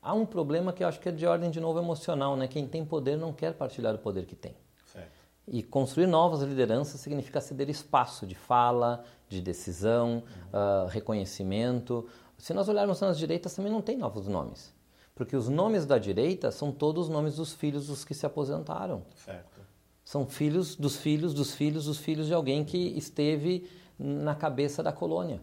há 0.02 0.12
um 0.12 0.26
problema 0.26 0.72
que 0.72 0.82
eu 0.84 0.88
acho 0.88 1.00
que 1.00 1.08
é 1.08 1.12
de 1.12 1.26
ordem, 1.26 1.50
de 1.50 1.60
novo, 1.60 1.78
emocional. 1.78 2.36
Né? 2.36 2.46
Quem 2.46 2.66
tem 2.66 2.84
poder 2.84 3.16
não 3.16 3.32
quer 3.32 3.54
partilhar 3.54 3.94
o 3.94 3.98
poder 3.98 4.26
que 4.26 4.36
tem. 4.36 4.54
Certo. 4.86 5.10
E 5.48 5.62
construir 5.62 6.06
novas 6.06 6.42
lideranças 6.42 7.00
significa 7.00 7.40
ceder 7.40 7.70
espaço 7.70 8.26
de 8.26 8.34
fala, 8.34 9.02
de 9.28 9.40
decisão, 9.40 10.22
uhum. 10.52 10.84
uh, 10.84 10.88
reconhecimento. 10.88 12.06
Se 12.36 12.52
nós 12.52 12.68
olharmos 12.68 13.00
nas 13.00 13.18
direitas, 13.18 13.54
também 13.54 13.72
não 13.72 13.80
tem 13.80 13.96
novos 13.96 14.26
nomes. 14.26 14.72
Porque 15.20 15.36
os 15.36 15.50
nomes 15.50 15.84
da 15.84 15.98
direita 15.98 16.50
são 16.50 16.72
todos 16.72 17.04
os 17.04 17.12
nomes 17.12 17.36
dos 17.36 17.52
filhos 17.52 17.88
dos 17.88 18.06
que 18.06 18.14
se 18.14 18.24
aposentaram. 18.24 19.02
Certo. 19.22 19.60
São 20.02 20.24
filhos 20.24 20.74
dos 20.74 20.96
filhos 20.96 21.34
dos 21.34 21.52
filhos 21.52 21.84
dos 21.84 21.98
filhos 21.98 22.26
de 22.26 22.32
alguém 22.32 22.64
que 22.64 22.78
esteve 22.96 23.68
na 23.98 24.34
cabeça 24.34 24.82
da 24.82 24.90
colônia. 24.90 25.42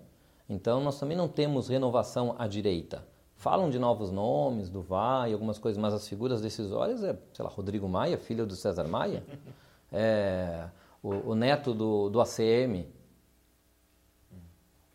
Então 0.50 0.84
nós 0.84 1.00
também 1.00 1.16
não 1.16 1.28
temos 1.28 1.68
renovação 1.68 2.36
à 2.40 2.48
direita. 2.48 3.06
Falam 3.36 3.70
de 3.70 3.78
novos 3.78 4.12
nomes, 4.12 4.68
do 4.68 4.82
VAR 4.82 5.30
e 5.30 5.34
algumas 5.34 5.60
coisas, 5.60 5.80
mas 5.80 5.94
as 5.94 6.08
figuras 6.08 6.42
decisórias 6.42 7.04
é, 7.04 7.16
sei 7.32 7.46
lá, 7.46 7.52
Rodrigo 7.52 7.88
Maia, 7.88 8.18
filho 8.18 8.48
do 8.48 8.56
César 8.56 8.88
Maia, 8.88 9.24
é, 9.94 10.70
o, 11.04 11.10
o 11.10 11.36
neto 11.36 11.72
do, 11.72 12.10
do 12.10 12.20
ACM, 12.20 12.84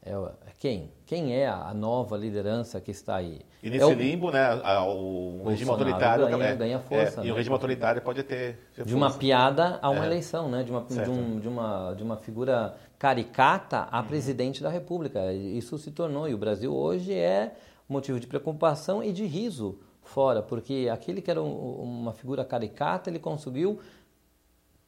é, 0.04 0.14
quem? 0.58 0.90
Quem 1.06 1.34
é 1.34 1.48
a 1.48 1.72
nova 1.72 2.16
liderança 2.16 2.80
que 2.80 2.90
está 2.90 3.16
aí? 3.16 3.40
E 3.62 3.70
nesse 3.70 3.84
é 3.84 3.86
o, 3.86 3.92
limbo, 3.92 4.32
né, 4.32 4.52
o, 4.84 5.44
regime 5.48 5.70
autoritário 5.70 6.26
ganha, 6.26 6.44
é, 6.44 6.56
ganha 6.56 6.78
força. 6.80 7.20
É, 7.20 7.22
né? 7.22 7.28
E 7.28 7.32
o 7.32 7.34
regime 7.36 7.54
autoritário 7.54 8.02
pode 8.02 8.24
ter. 8.24 8.58
ter 8.74 8.84
de 8.84 8.94
uma 8.94 9.12
piada 9.12 9.78
a 9.80 9.88
uma 9.90 10.02
é. 10.02 10.06
eleição, 10.06 10.50
né? 10.50 10.64
De 10.64 10.72
uma, 10.72 10.80
de, 10.82 11.10
um, 11.10 11.38
de, 11.38 11.46
uma, 11.46 11.94
de 11.94 12.02
uma 12.02 12.16
figura 12.16 12.74
caricata 12.98 13.86
a 13.92 14.00
uhum. 14.00 14.06
presidente 14.06 14.60
da 14.60 14.68
República. 14.68 15.32
Isso 15.32 15.78
se 15.78 15.92
tornou. 15.92 16.28
E 16.28 16.34
o 16.34 16.38
Brasil 16.38 16.74
hoje 16.74 17.14
é 17.14 17.54
motivo 17.88 18.18
de 18.18 18.26
preocupação 18.26 19.04
e 19.04 19.12
de 19.12 19.24
riso 19.24 19.78
fora, 20.02 20.42
porque 20.42 20.88
aquele 20.92 21.22
que 21.22 21.30
era 21.30 21.40
um, 21.40 22.00
uma 22.00 22.12
figura 22.12 22.44
caricata, 22.44 23.08
ele 23.08 23.20
conseguiu 23.20 23.78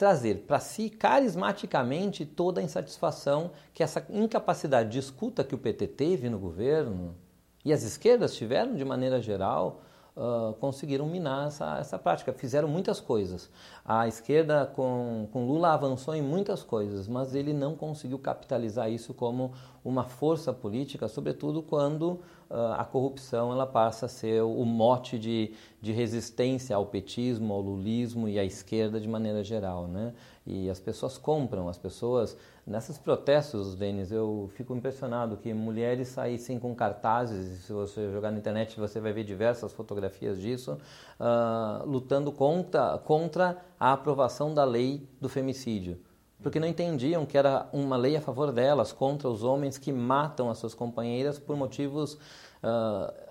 trazer 0.05 0.45
para 0.47 0.61
si 0.61 0.91
carismaticamente 0.91 2.27
toda 2.27 2.61
a 2.61 2.63
insatisfação 2.63 3.53
que 3.73 3.83
essa 3.83 4.07
incapacidade 4.11 4.91
de 4.91 4.99
escuta 4.99 5.43
que 5.43 5.55
o 5.55 5.59
PT 5.59 5.87
teve 5.87 6.29
no 6.29 6.39
governo 6.39 7.17
e 7.65 7.73
as 7.73 7.83
esquerdas 7.83 8.37
tiveram 8.37 8.75
de 8.75 8.85
maneira 8.85 9.19
geral 9.19 9.81
uh, 10.17 10.55
conseguiram 10.55 11.07
minar 11.07 11.49
essa, 11.49 11.79
essa 11.79 11.99
prática. 11.99 12.33
Fizeram 12.33 12.69
muitas 12.69 13.01
coisas. 13.01 13.51
A 13.85 14.07
esquerda 14.09 14.67
com, 14.67 15.29
com 15.33 15.47
Lula 15.47 15.73
avançou 15.73 16.15
em 16.15 16.23
muitas 16.23 16.63
coisas, 16.63 17.09
mas 17.09 17.35
ele 17.35 17.53
não 17.53 17.75
conseguiu 17.75 18.19
capitalizar 18.19 18.91
isso 18.91 19.13
como 19.13 19.53
uma 19.85 20.05
força 20.05 20.53
política, 20.53 21.09
sobretudo 21.09 21.63
quando 21.63 22.21
uh, 22.51 22.73
a 22.79 22.85
corrupção 22.85 23.53
ela 23.53 23.67
passa 23.67 24.07
a 24.07 24.09
ser 24.09 24.43
o 24.43 24.65
mote 24.65 25.19
de, 25.19 25.53
de 25.81 25.93
resistência 25.93 26.75
ao 26.75 26.87
petismo, 26.87 27.53
ao 27.53 27.61
lulismo 27.61 28.29
e 28.29 28.39
à 28.39 28.45
esquerda 28.45 29.01
de 29.01 29.09
maneira 29.09 29.43
geral. 29.45 29.87
Né? 29.87 30.15
E 30.47 30.71
as 30.71 30.81
pessoas 30.81 31.19
compram, 31.19 31.69
as 31.69 31.79
pessoas. 31.79 32.37
Nesses 32.67 32.97
protestos, 32.97 33.75
Denis, 33.75 34.11
eu 34.11 34.51
fico 34.55 34.75
impressionado 34.75 35.37
que 35.37 35.53
mulheres 35.53 36.09
saíssem 36.09 36.59
com 36.59 36.75
cartazes, 36.75 37.65
se 37.65 37.73
você 37.73 38.11
jogar 38.11 38.31
na 38.31 38.39
internet 38.39 38.81
você 38.81 38.99
vai 39.01 39.13
ver 39.13 39.25
diversas 39.25 39.73
fotografias 39.73 40.41
disso, 40.41 40.79
uh, 41.21 41.87
lutando 41.87 42.33
contra, 42.33 42.97
contra 42.99 43.59
a 43.79 43.93
aprovação 43.93 44.55
da 44.55 44.65
lei 44.65 45.07
do 45.21 45.29
femicídio 45.29 46.01
porque 46.45 46.61
não 46.61 46.69
entendiam 46.69 47.25
que 47.25 47.39
era 47.39 47.67
uma 47.73 47.97
lei 47.97 48.17
a 48.17 48.21
favor 48.21 48.53
delas, 48.53 48.93
contra 48.93 49.31
os 49.31 49.43
homens 49.43 49.79
que 49.79 49.91
matam 49.91 50.51
as 50.51 50.59
suas 50.59 50.75
companheiras 50.75 51.39
por 51.39 51.57
motivos. 51.57 52.19
Uh, 52.63 53.25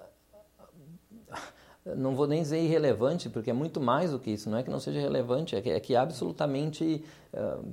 não 1.95 2.15
vou 2.15 2.25
nem 2.25 2.41
dizer 2.41 2.59
irrelevante, 2.59 3.29
porque 3.29 3.51
é 3.51 3.53
muito 3.53 3.79
mais 3.79 4.09
do 4.11 4.19
que 4.19 4.31
isso. 4.31 4.49
Não 4.49 4.57
é 4.57 4.63
que 4.63 4.69
não 4.71 4.79
seja 4.79 4.99
relevante, 4.99 5.55
é 5.55 5.61
que 5.61 5.69
é, 5.69 5.79
que 5.79 5.95
absolutamente 5.95 7.05
uh, 7.33 7.63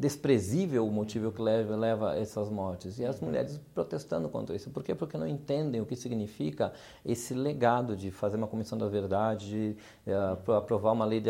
desprezível 0.00 0.86
o 0.86 0.90
motivo 0.90 1.30
que 1.30 1.42
leva, 1.42 1.76
leva 1.76 2.12
a 2.12 2.18
essas 2.18 2.48
mortes. 2.48 2.98
E 2.98 3.04
as 3.04 3.20
mulheres 3.20 3.60
protestando 3.74 4.30
contra 4.30 4.56
isso. 4.56 4.70
Por 4.70 4.82
quê? 4.82 4.94
Porque 4.94 5.18
não 5.18 5.26
entendem 5.26 5.78
o 5.78 5.84
que 5.84 5.94
significa 5.94 6.72
esse 7.04 7.34
legado 7.34 7.94
de 7.94 8.10
fazer 8.10 8.38
uma 8.38 8.46
comissão 8.46 8.78
da 8.78 8.88
verdade, 8.88 9.76
de 10.06 10.10
uh, 10.10 10.52
aprovar 10.52 10.92
uma 10.92 11.04
lei 11.04 11.20
de, 11.20 11.28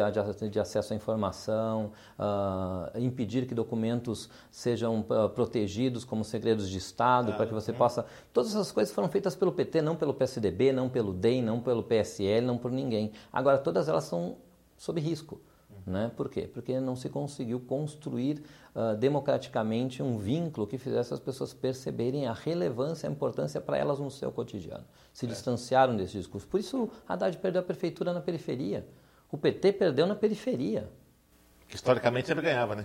de, 0.48 0.60
acesso 0.60 0.92
à 0.92 0.96
informação, 0.96 1.90
uh, 2.16 2.96
impedir 2.96 3.44
que 3.44 3.56
documentos 3.56 4.30
sejam 4.52 5.00
uh, 5.00 5.28
protegidos 5.30 6.04
como 6.04 6.22
segredos 6.22 6.70
de 6.70 6.78
Estado, 6.78 7.32
para 7.32 7.46
que 7.46 7.52
você 7.52 7.72
possa. 7.72 8.06
Todas 8.32 8.50
essas 8.52 8.70
coisas 8.70 8.94
foram 8.94 9.08
feitas 9.08 9.34
pelo 9.34 9.50
PT, 9.50 9.82
não 9.82 9.96
pelo 9.96 10.14
PSDB, 10.14 10.70
não 10.72 10.88
pelo 10.88 11.12
DEM, 11.12 11.42
não 11.42 11.60
pelo 11.60 11.82
PSL, 11.82 12.46
não 12.46 12.56
por 12.56 12.70
ninguém. 12.70 13.10
Agora, 13.32 13.58
todas 13.58 13.88
elas 13.88 14.04
são 14.04 14.36
sob 14.76 15.00
risco. 15.00 15.40
Né? 15.86 16.10
Por 16.16 16.28
quê? 16.28 16.48
Porque 16.52 16.78
não 16.80 16.94
se 16.94 17.08
conseguiu 17.08 17.60
construir 17.60 18.42
uh, 18.74 18.96
democraticamente 18.96 20.02
um 20.02 20.18
vínculo 20.18 20.66
que 20.66 20.78
fizesse 20.78 21.12
as 21.12 21.20
pessoas 21.20 21.52
perceberem 21.52 22.26
a 22.26 22.32
relevância 22.32 23.06
e 23.06 23.08
a 23.08 23.12
importância 23.12 23.60
para 23.60 23.76
elas 23.76 23.98
no 23.98 24.10
seu 24.10 24.30
cotidiano. 24.30 24.84
Se 25.12 25.26
é. 25.26 25.28
distanciaram 25.28 25.96
desse 25.96 26.18
discurso. 26.18 26.46
Por 26.46 26.60
isso, 26.60 26.90
Haddad 27.08 27.36
perdeu 27.38 27.60
a 27.60 27.64
prefeitura 27.64 28.12
na 28.12 28.20
periferia. 28.20 28.86
O 29.30 29.38
PT 29.38 29.72
perdeu 29.72 30.06
na 30.06 30.14
periferia. 30.14 30.88
Que 31.68 31.76
historicamente 31.76 32.28
sempre 32.28 32.44
ganhava, 32.44 32.74
né? 32.74 32.84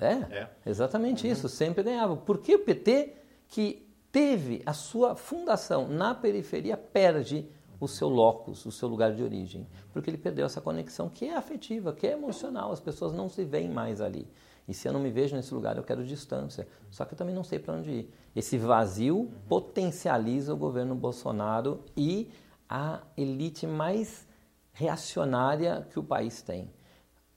É, 0.00 0.38
é. 0.38 0.48
exatamente 0.64 1.26
uhum. 1.26 1.32
isso, 1.32 1.48
sempre 1.48 1.82
ganhava. 1.82 2.16
Por 2.16 2.38
que 2.38 2.54
o 2.54 2.60
PT, 2.60 3.16
que 3.48 3.86
teve 4.10 4.62
a 4.64 4.72
sua 4.72 5.14
fundação 5.14 5.88
na 5.88 6.14
periferia, 6.14 6.76
perde 6.76 7.46
o 7.80 7.88
seu 7.88 8.08
locus, 8.08 8.66
o 8.66 8.70
seu 8.70 8.86
lugar 8.86 9.14
de 9.14 9.22
origem, 9.22 9.66
porque 9.92 10.10
ele 10.10 10.18
perdeu 10.18 10.44
essa 10.44 10.60
conexão 10.60 11.08
que 11.08 11.24
é 11.24 11.34
afetiva, 11.34 11.92
que 11.92 12.06
é 12.06 12.12
emocional, 12.12 12.70
as 12.70 12.80
pessoas 12.80 13.12
não 13.12 13.28
se 13.28 13.44
veem 13.44 13.70
mais 13.70 14.00
ali. 14.00 14.28
E 14.68 14.74
se 14.74 14.86
eu 14.86 14.92
não 14.92 15.00
me 15.00 15.10
vejo 15.10 15.34
nesse 15.34 15.52
lugar, 15.52 15.76
eu 15.76 15.82
quero 15.82 16.04
distância. 16.04 16.68
Só 16.90 17.04
que 17.04 17.14
eu 17.14 17.18
também 17.18 17.34
não 17.34 17.42
sei 17.42 17.58
para 17.58 17.74
onde 17.74 17.90
ir. 17.90 18.10
Esse 18.36 18.56
vazio 18.56 19.28
potencializa 19.48 20.54
o 20.54 20.56
governo 20.56 20.94
Bolsonaro 20.94 21.82
e 21.96 22.30
a 22.68 23.00
elite 23.16 23.66
mais 23.66 24.28
reacionária 24.72 25.88
que 25.90 25.98
o 25.98 26.04
país 26.04 26.40
tem. 26.42 26.70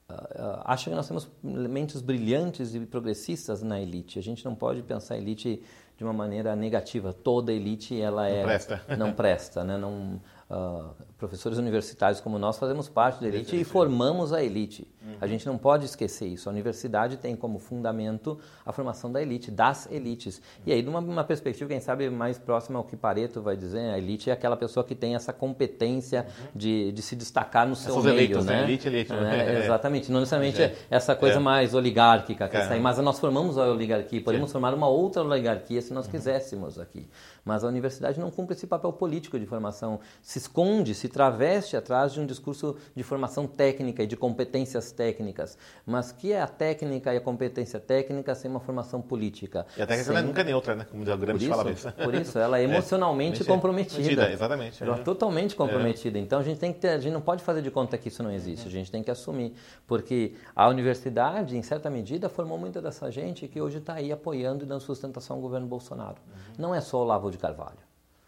Uh, 0.10 0.62
acho 0.65 0.89
que 0.89 0.95
nós 0.95 1.08
temos 1.08 1.27
elementos 1.43 2.01
brilhantes 2.01 2.75
e 2.75 2.79
progressistas 2.82 3.63
na 3.63 3.82
elite. 3.82 4.19
A 4.19 4.21
gente 4.21 4.45
não 4.45 4.53
pode 4.53 4.84
pensar 4.84 5.15
a 5.15 5.17
elite 5.17 5.63
de 6.03 6.07
uma 6.07 6.13
maneira 6.13 6.55
negativa. 6.55 7.13
Toda 7.13 7.51
elite 7.53 7.99
ela 7.99 8.27
é 8.27 8.39
não 8.39 8.45
presta, 8.45 8.81
não 8.97 9.13
presta, 9.13 9.63
né? 9.63 9.77
Não, 9.77 10.21
uh, 10.49 10.93
professores 11.23 11.57
universitários 11.57 12.19
como 12.19 12.38
nós 12.38 12.57
fazemos 12.57 12.89
parte 12.89 13.21
da 13.21 13.29
elite 13.29 13.55
e 13.55 13.63
formamos 13.63 14.33
a 14.33 14.43
elite. 14.43 14.86
Uhum. 15.01 15.15
A 15.21 15.25
gente 15.25 15.45
não 15.45 15.57
pode 15.57 15.86
esquecer 15.86 16.27
isso. 16.27 16.49
A 16.49 16.51
universidade 16.51 17.15
tem 17.15 17.33
como 17.33 17.59
fundamento 17.59 18.38
a 18.65 18.73
formação 18.73 19.09
da 19.09 19.21
elite, 19.21 19.49
das 19.49 19.89
elites. 19.89 20.38
Uhum. 20.38 20.43
E 20.65 20.73
aí, 20.73 20.81
de 20.81 20.89
uma, 20.89 21.23
perspectiva, 21.23 21.69
quem 21.69 21.79
sabe, 21.79 22.09
mais 22.09 22.38
próxima 22.38 22.77
ao 22.77 22.83
que 22.83 22.97
Pareto 22.97 23.41
vai 23.41 23.55
dizer, 23.55 23.93
a 23.93 23.97
elite 23.97 24.29
é 24.29 24.33
aquela 24.33 24.57
pessoa 24.57 24.83
que 24.83 24.93
tem 24.93 25.15
essa 25.15 25.31
competência 25.31 26.27
uhum. 26.27 26.47
de, 26.53 26.91
de 26.91 27.01
se 27.01 27.15
destacar 27.15 27.65
no 27.65 27.75
seu 27.75 27.95
meio. 28.01 28.15
Eleitos, 28.15 28.45
né? 28.45 28.57
né? 28.57 28.63
Elite, 28.63 28.88
elite. 28.89 29.13
É, 29.13 29.59
exatamente. 29.63 30.12
Não 30.12 30.19
necessariamente 30.19 30.62
é. 30.62 30.75
essa 30.89 31.15
coisa 31.15 31.38
é. 31.38 31.39
mais 31.39 31.73
oligárquica, 31.73 32.49
que 32.49 32.57
é. 32.57 32.79
mas 32.79 32.97
nós 32.97 33.17
formamos 33.17 33.57
a 33.57 33.69
oligarquia. 33.69 34.21
Podemos 34.21 34.51
formar 34.51 34.73
uma 34.73 34.89
outra 34.89 35.23
oligarquia 35.23 35.81
se 35.81 35.93
nós 35.93 36.05
uhum. 36.05 36.12
quiséssemos 36.12 36.77
aqui. 36.77 37.07
Mas 37.45 37.63
a 37.63 37.67
universidade 37.67 38.19
não 38.19 38.29
cumpre 38.29 38.55
esse 38.55 38.67
papel 38.67 38.91
político 38.91 39.39
de 39.39 39.45
formação. 39.45 39.99
Se 40.21 40.38
esconde, 40.38 40.93
se 40.93 41.09
traveste 41.13 41.78
atrás 41.78 42.12
de 42.12 42.19
um 42.19 42.26
discurso 42.26 42.76
de 42.95 43.04
formação 43.04 43.45
técnica 43.45 44.04
e 44.04 44.08
de 44.08 44.17
competências 44.17 44.91
técnicas. 44.91 45.58
Mas 45.86 46.12
que 46.12 46.34
é 46.34 46.41
a 46.41 46.47
técnica 46.47 47.13
e 47.13 47.17
a 47.17 47.21
competência 47.21 47.80
técnica 47.80 48.34
sem 48.34 48.49
uma 48.49 48.60
formação 48.60 48.99
política? 48.99 49.65
E 49.78 49.82
a 49.82 49.86
técnica 49.86 50.12
sem... 50.12 50.23
nunca 50.23 50.41
é 50.41 50.43
neutra, 50.43 50.76
né? 50.76 50.88
Como 50.89 51.04
o 51.04 51.17
Gramsci 51.17 51.47
fala 51.47 51.71
isso. 51.71 51.91
Por 51.91 52.15
isso, 52.15 52.39
ela 52.39 52.58
é, 52.58 52.62
é 52.65 52.65
emocionalmente 52.65 53.43
é, 53.43 53.45
comprometida. 53.45 54.32
Exatamente. 54.32 54.84
Ela 54.84 54.97
é 54.97 54.99
totalmente 54.99 55.56
comprometida. 55.56 56.17
Então 56.17 56.39
a 56.39 56.43
gente 56.43 56.60
tem 56.60 56.73
que 56.73 56.80
ter, 56.80 56.89
a 56.89 56.97
gente 56.97 57.13
não 57.13 57.21
pode 57.21 57.43
fazer 57.43 57.62
de 57.62 57.69
conta 57.69 57.97
que 57.97 58.08
isso 58.08 58.23
não 58.23 58.32
existe. 58.32 58.67
A 58.67 58.71
gente 58.71 58.91
tem 58.91 59.04
que 59.04 59.12
assumir, 59.12 59.54
porque 59.86 60.34
a 60.56 60.67
universidade, 60.67 61.56
em 61.56 61.62
certa 61.62 61.89
medida, 61.89 62.28
formou 62.28 62.58
muita 62.58 62.82
dessa 62.82 63.12
gente 63.12 63.47
que 63.47 63.62
hoje 63.62 63.78
está 63.78 63.93
aí 63.93 64.12
apoiando 64.12 64.63
e 64.63 64.67
dando 64.67 64.82
sustentação 64.82 65.36
ao 65.36 65.41
governo 65.41 65.67
Bolsonaro. 65.67 66.17
Uhum. 66.28 66.54
Não 66.58 66.76
é 66.76 66.82
só 66.82 67.02
o 67.02 67.04
Lavo 67.04 67.30
de 67.30 67.38
Carvalho. 67.38 67.78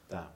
Tá. 0.08 0.30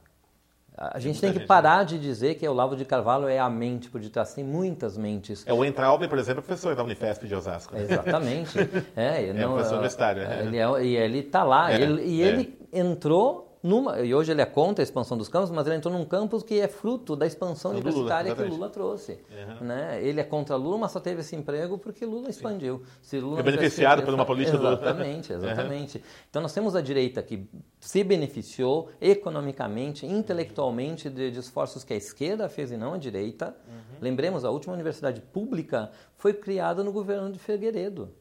A 0.82 0.98
gente 0.98 1.20
tem 1.20 1.34
que 1.34 1.42
parar 1.42 1.84
de 1.84 2.00
dizer 2.00 2.36
que 2.36 2.48
o 2.48 2.54
Lavo 2.54 2.74
de 2.74 2.86
Carvalho 2.86 3.28
é 3.28 3.38
a 3.38 3.50
mente 3.50 3.90
por 3.90 4.00
detrás. 4.00 4.34
Tem 4.34 4.46
muitas 4.46 4.98
mentes. 4.98 5.44
É 5.46 5.54
o 5.54 5.66
Entraub, 5.66 6.08
por 6.08 6.18
exemplo, 6.18 6.40
é 6.40 6.42
professor 6.42 6.74
da 6.74 6.82
Unifesp 6.86 7.28
de 7.28 7.36
Osasco. 7.36 7.76
Né? 7.76 7.82
Exatamente. 7.82 8.58
É, 8.96 9.26
é 9.28 9.34
não, 9.34 9.56
professor 9.56 9.74
universitário. 9.74 10.24
É, 10.24 10.42
ele 10.42 10.58
é, 10.58 10.84
e 10.86 10.96
ele 10.96 11.20
está 11.20 11.44
lá. 11.44 11.74
É, 11.74 11.82
ele, 11.82 12.02
e 12.04 12.22
ele 12.22 12.58
entrou 12.72 13.49
numa, 13.62 14.00
e 14.00 14.16
hoje 14.16 14.32
ele 14.32 14.42
é 14.42 14.46
contra 14.46 14.82
a 14.82 14.86
expansão 14.86 15.18
dos 15.18 15.28
campos, 15.28 15.52
mas 15.52 15.68
ele 15.68 15.76
entrou 15.76 15.94
num 15.94 16.06
campus 16.06 16.44
que 16.44 16.60
é 16.62 16.68
fruto 16.68 17.14
da 17.14 17.28
expansão 17.28 17.72
universitária 17.72 18.34
Lula, 18.34 18.46
que 18.46 18.52
Lula 18.52 18.70
trouxe. 18.70 19.20
Uhum. 19.30 19.68
Né? 19.68 20.02
Ele 20.02 20.22
é 20.22 20.24
contra 20.24 20.56
Lula, 20.56 20.78
mas 20.78 20.92
só 20.92 21.00
teve 21.02 21.20
esse 21.20 21.36
emprego 21.36 21.78
porque 21.78 22.06
Lula 22.06 22.30
expandiu. 22.30 22.82
Se 23.02 23.20
Lula 23.20 23.42
é 23.42 23.44
beneficiado 23.44 24.04
por 24.04 24.14
uma 24.14 24.26
política 24.26 24.58
Exatamente, 24.58 25.34
do... 25.34 25.46
exatamente. 25.46 25.98
Uhum. 25.98 26.04
Então 26.30 26.42
nós 26.42 26.54
temos 26.54 26.74
a 26.74 26.82
direita 26.82 27.22
que 27.22 27.50
se 27.82 28.02
beneficiou 28.02 28.90
economicamente, 29.02 30.06
intelectualmente 30.06 31.10
de, 31.10 31.30
de, 31.30 31.40
esforços 31.40 31.84
que 31.84 31.94
a 31.94 31.98
esquerda 31.98 32.48
fez 32.48 32.72
e 32.72 32.78
não 32.78 32.94
a 32.94 32.98
direita. 32.98 33.56
Uhum. 33.68 33.98
Lembremos, 34.00 34.46
a 34.46 34.50
última 34.50 34.74
universidade 34.74 35.20
pública 35.20 35.92
foi 36.16 36.34
criada 36.34 36.82
no 36.82 36.94
governo 36.94 37.30
de 37.30 37.40
Figueiredo. 37.40 38.14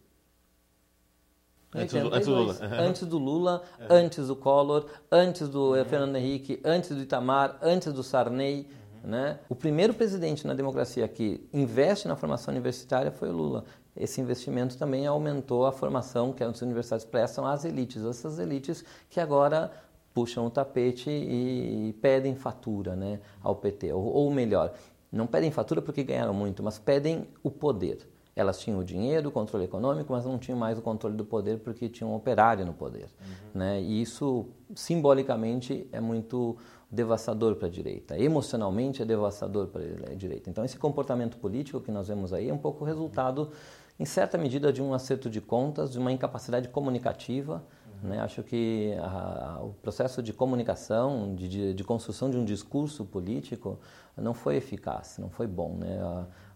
Antes 1.74 2.02
do, 2.02 2.14
antes 2.14 2.26
do, 2.26 2.34
Lula. 2.34 2.56
Antes 2.62 3.06
do 3.06 3.18
Lula, 3.18 3.62
antes 3.90 4.26
do 4.26 4.36
Collor, 4.36 4.86
antes 5.12 5.48
do 5.48 5.74
uhum. 5.74 5.84
Fernando 5.84 6.16
Henrique, 6.16 6.60
antes 6.64 6.90
do 6.90 7.02
Itamar, 7.02 7.58
antes 7.62 7.92
do 7.92 8.02
Sarney. 8.02 8.66
Uhum. 9.04 9.10
Né? 9.10 9.38
O 9.48 9.54
primeiro 9.54 9.92
presidente 9.92 10.46
na 10.46 10.54
democracia 10.54 11.06
que 11.06 11.46
investe 11.52 12.08
na 12.08 12.16
formação 12.16 12.52
universitária 12.52 13.10
foi 13.10 13.28
o 13.28 13.32
Lula. 13.32 13.64
Esse 13.94 14.20
investimento 14.20 14.78
também 14.78 15.06
aumentou 15.06 15.66
a 15.66 15.72
formação 15.72 16.32
que 16.32 16.42
as 16.42 16.62
universidades 16.62 17.04
prestam 17.04 17.46
às 17.46 17.64
elites, 17.64 18.02
essas 18.02 18.38
elites 18.38 18.84
que 19.10 19.20
agora 19.20 19.70
puxam 20.14 20.46
o 20.46 20.50
tapete 20.50 21.10
e 21.10 21.94
pedem 22.00 22.34
fatura 22.34 22.96
né, 22.96 23.20
ao 23.42 23.56
PT. 23.56 23.92
Ou, 23.92 24.04
ou 24.04 24.30
melhor, 24.30 24.72
não 25.12 25.26
pedem 25.26 25.50
fatura 25.50 25.82
porque 25.82 26.02
ganharam 26.02 26.32
muito, 26.32 26.62
mas 26.62 26.78
pedem 26.78 27.26
o 27.42 27.50
poder. 27.50 27.98
Elas 28.38 28.60
tinham 28.60 28.78
o 28.78 28.84
dinheiro, 28.84 29.30
o 29.30 29.32
controle 29.32 29.64
econômico, 29.64 30.12
mas 30.12 30.24
não 30.24 30.38
tinham 30.38 30.56
mais 30.56 30.78
o 30.78 30.82
controle 30.82 31.16
do 31.16 31.24
poder 31.24 31.58
porque 31.58 31.88
tinham 31.88 32.12
um 32.12 32.14
operário 32.14 32.64
no 32.64 32.72
poder. 32.72 33.08
Uhum. 33.20 33.60
Né? 33.60 33.82
E 33.82 34.00
isso, 34.00 34.46
simbolicamente, 34.76 35.88
é 35.90 36.00
muito 36.00 36.56
devastador 36.90 37.56
para 37.56 37.66
a 37.66 37.70
direita. 37.70 38.16
Emocionalmente, 38.16 39.02
é 39.02 39.04
devastador 39.04 39.66
para 39.66 39.82
a 39.82 40.14
direita. 40.14 40.48
Então, 40.48 40.64
esse 40.64 40.78
comportamento 40.78 41.36
político 41.36 41.80
que 41.80 41.90
nós 41.90 42.06
vemos 42.06 42.32
aí 42.32 42.48
é 42.48 42.54
um 42.54 42.58
pouco 42.58 42.84
resultado, 42.84 43.50
em 43.98 44.04
certa 44.04 44.38
medida, 44.38 44.72
de 44.72 44.80
um 44.80 44.94
acerto 44.94 45.28
de 45.28 45.40
contas, 45.40 45.90
de 45.90 45.98
uma 45.98 46.12
incapacidade 46.12 46.68
comunicativa. 46.68 47.62
Uhum. 48.02 48.10
Né? 48.10 48.20
Acho 48.20 48.42
que 48.42 48.94
a, 49.00 49.58
o 49.62 49.74
processo 49.82 50.22
de 50.22 50.32
comunicação, 50.32 51.34
de, 51.34 51.48
de, 51.48 51.74
de, 51.74 51.84
construção 51.84 52.30
de 52.30 52.38
um 52.38 52.44
discurso 52.44 53.04
político, 53.04 53.78
não 54.20 54.34
foi 54.34 54.56
eficaz, 54.56 55.18
não 55.18 55.30
foi 55.30 55.46
bom. 55.46 55.76
Né? 55.76 55.98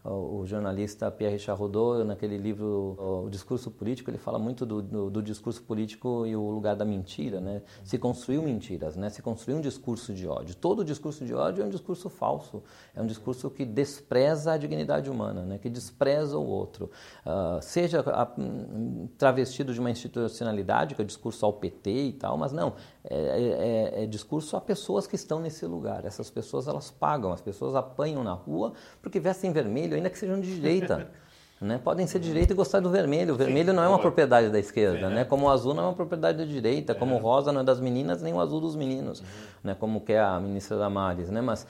O 0.04 0.44
jornalista 0.44 1.12
Pierre 1.12 1.38
Charrodot, 1.38 2.02
naquele 2.02 2.36
livro 2.36 2.96
O 3.24 3.30
Discurso 3.30 3.70
Político, 3.70 4.10
ele 4.10 4.18
fala 4.18 4.36
muito 4.36 4.66
do, 4.66 4.82
do, 4.82 5.08
do, 5.08 5.22
discurso 5.22 5.62
político 5.62 6.26
e 6.26 6.34
o 6.34 6.50
lugar 6.50 6.74
da 6.74 6.84
mentira, 6.84 7.40
né? 7.40 7.62
Se 7.84 7.96
construiu 7.98 8.42
mentiras, 8.42 8.96
né? 8.96 9.08
Se 9.10 9.22
construiu 9.22 9.58
um 9.58 9.60
discurso 9.60 10.12
de 10.12 10.26
ódio. 10.26 10.56
Todo 10.56 10.84
discurso 10.84 11.24
de 11.24 11.32
ódio 11.32 11.62
é 11.62 11.66
um 11.66 11.68
discurso 11.68 12.08
falso, 12.10 12.64
é 12.96 13.00
um 13.00 13.06
discurso 13.06 13.48
que 13.48 13.64
despreza 13.64 14.54
a 14.54 14.56
dignidade 14.56 15.08
humana, 15.08 15.42
né? 15.42 15.56
Que 15.56 15.70
despreza 15.70 16.36
o 16.36 16.44
outro. 16.44 16.90
Uh, 17.24 17.62
seja 17.62 18.00
a, 18.00 18.28
travestido 19.16 19.72
de 19.72 19.78
uma 19.78 19.90
institucionalidade, 19.90 20.96
que 20.96 21.00
é 21.00 21.04
o 21.04 21.06
discurso 21.06 21.46
ao 21.46 21.52
PT 21.52 21.90
e 21.90 22.12
tal, 22.14 22.36
mas 22.36 22.50
não, 22.50 22.74
é, 23.04 23.14
é, 23.14 24.00
é, 24.00 24.02
é 24.02 24.06
discurso 24.06 24.56
a 24.56 24.60
pessoas 24.60 25.06
que 25.06 25.14
estão 25.14 25.38
nesse 25.38 25.64
lugar. 25.64 26.04
Essas 26.04 26.28
pessoas, 26.28 26.66
elas 26.66 26.90
pagam, 26.90 27.32
as 27.32 27.40
pessoas 27.40 27.51
apanham 27.74 28.22
na 28.24 28.32
rua 28.32 28.72
porque 29.00 29.20
vestem 29.20 29.52
vermelho 29.52 29.94
ainda 29.94 30.08
que 30.08 30.18
sejam 30.18 30.40
de 30.40 30.54
direita. 30.54 31.08
Né? 31.62 31.78
Podem 31.78 32.08
ser 32.08 32.18
de 32.18 32.26
direita 32.26 32.52
e 32.52 32.56
gostar 32.56 32.80
do 32.80 32.90
vermelho. 32.90 33.34
O 33.34 33.36
vermelho 33.36 33.70
Sim, 33.70 33.76
não 33.76 33.84
é 33.84 33.88
uma 33.88 34.00
propriedade 34.00 34.48
da 34.48 34.58
esquerda, 34.58 35.08
né? 35.08 35.24
como 35.24 35.46
o 35.46 35.48
azul 35.48 35.72
não 35.72 35.84
é 35.84 35.86
uma 35.86 35.94
propriedade 35.94 36.38
da 36.38 36.44
direita, 36.44 36.90
é. 36.90 36.94
como 36.94 37.14
o 37.14 37.18
rosa 37.18 37.52
não 37.52 37.60
é 37.60 37.64
das 37.64 37.78
meninas, 37.78 38.20
nem 38.20 38.34
o 38.34 38.40
azul 38.40 38.60
dos 38.60 38.74
meninos, 38.74 39.20
uhum. 39.20 39.26
né? 39.62 39.76
como 39.78 40.00
quer 40.00 40.20
a 40.22 40.40
ministra 40.40 40.76
Damares. 40.76 41.30
Né? 41.30 41.40
Mas 41.40 41.64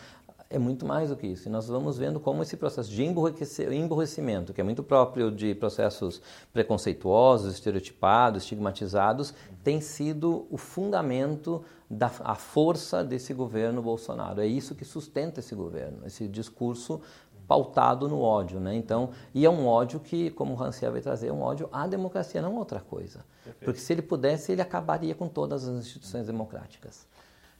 é 0.52 0.58
muito 0.58 0.84
mais 0.86 1.08
do 1.08 1.16
que 1.16 1.26
isso. 1.26 1.48
E 1.48 1.50
nós 1.50 1.66
vamos 1.66 1.96
vendo 1.96 2.20
como 2.20 2.42
esse 2.42 2.56
processo 2.56 2.90
de 2.90 3.02
emborrecimento, 3.02 4.52
que 4.52 4.60
é 4.60 4.64
muito 4.64 4.82
próprio 4.82 5.30
de 5.30 5.54
processos 5.54 6.20
preconceituosos, 6.52 7.54
estereotipados, 7.54 8.42
estigmatizados, 8.42 9.32
tem 9.64 9.80
sido 9.80 10.46
o 10.50 10.58
fundamento 10.58 11.64
da 11.88 12.10
a 12.20 12.34
força 12.34 13.02
desse 13.02 13.32
governo 13.32 13.82
Bolsonaro. 13.82 14.40
É 14.40 14.46
isso 14.46 14.74
que 14.74 14.84
sustenta 14.84 15.40
esse 15.40 15.54
governo, 15.54 16.06
esse 16.06 16.28
discurso 16.28 17.00
pautado 17.46 18.08
no 18.08 18.20
ódio, 18.20 18.60
né? 18.60 18.74
Então, 18.74 19.10
e 19.34 19.44
é 19.44 19.50
um 19.50 19.66
ódio 19.66 20.00
que, 20.00 20.30
como 20.30 20.52
o 20.52 20.56
Rancière 20.56 20.92
vai 20.92 21.02
trazer, 21.02 21.28
é 21.28 21.32
um 21.32 21.42
ódio 21.42 21.68
à 21.72 21.86
democracia, 21.86 22.40
não 22.40 22.56
outra 22.56 22.80
coisa. 22.80 23.24
Perfeito. 23.44 23.64
Porque 23.64 23.80
se 23.80 23.92
ele 23.92 24.02
pudesse, 24.02 24.52
ele 24.52 24.62
acabaria 24.62 25.14
com 25.14 25.28
todas 25.28 25.66
as 25.68 25.74
instituições 25.74 26.26
democráticas. 26.26 27.06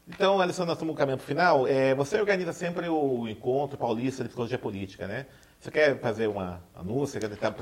Então, 0.08 0.40
Alessandro, 0.40 0.66
nós 0.66 0.76
estamos 0.76 0.94
no 0.94 0.98
caminho 0.98 1.18
final. 1.18 1.66
É, 1.66 1.94
você 1.94 2.18
organiza 2.18 2.52
sempre 2.52 2.88
o 2.88 3.28
encontro 3.28 3.78
paulista 3.78 4.22
de 4.22 4.28
psicologia 4.28 4.58
política, 4.58 5.06
né? 5.06 5.26
Você 5.60 5.70
quer 5.70 5.98
fazer 6.00 6.26
uma 6.26 6.60
anúncio? 6.74 7.20
Quer 7.20 7.28
tentar 7.28 7.48
ah, 7.48 7.52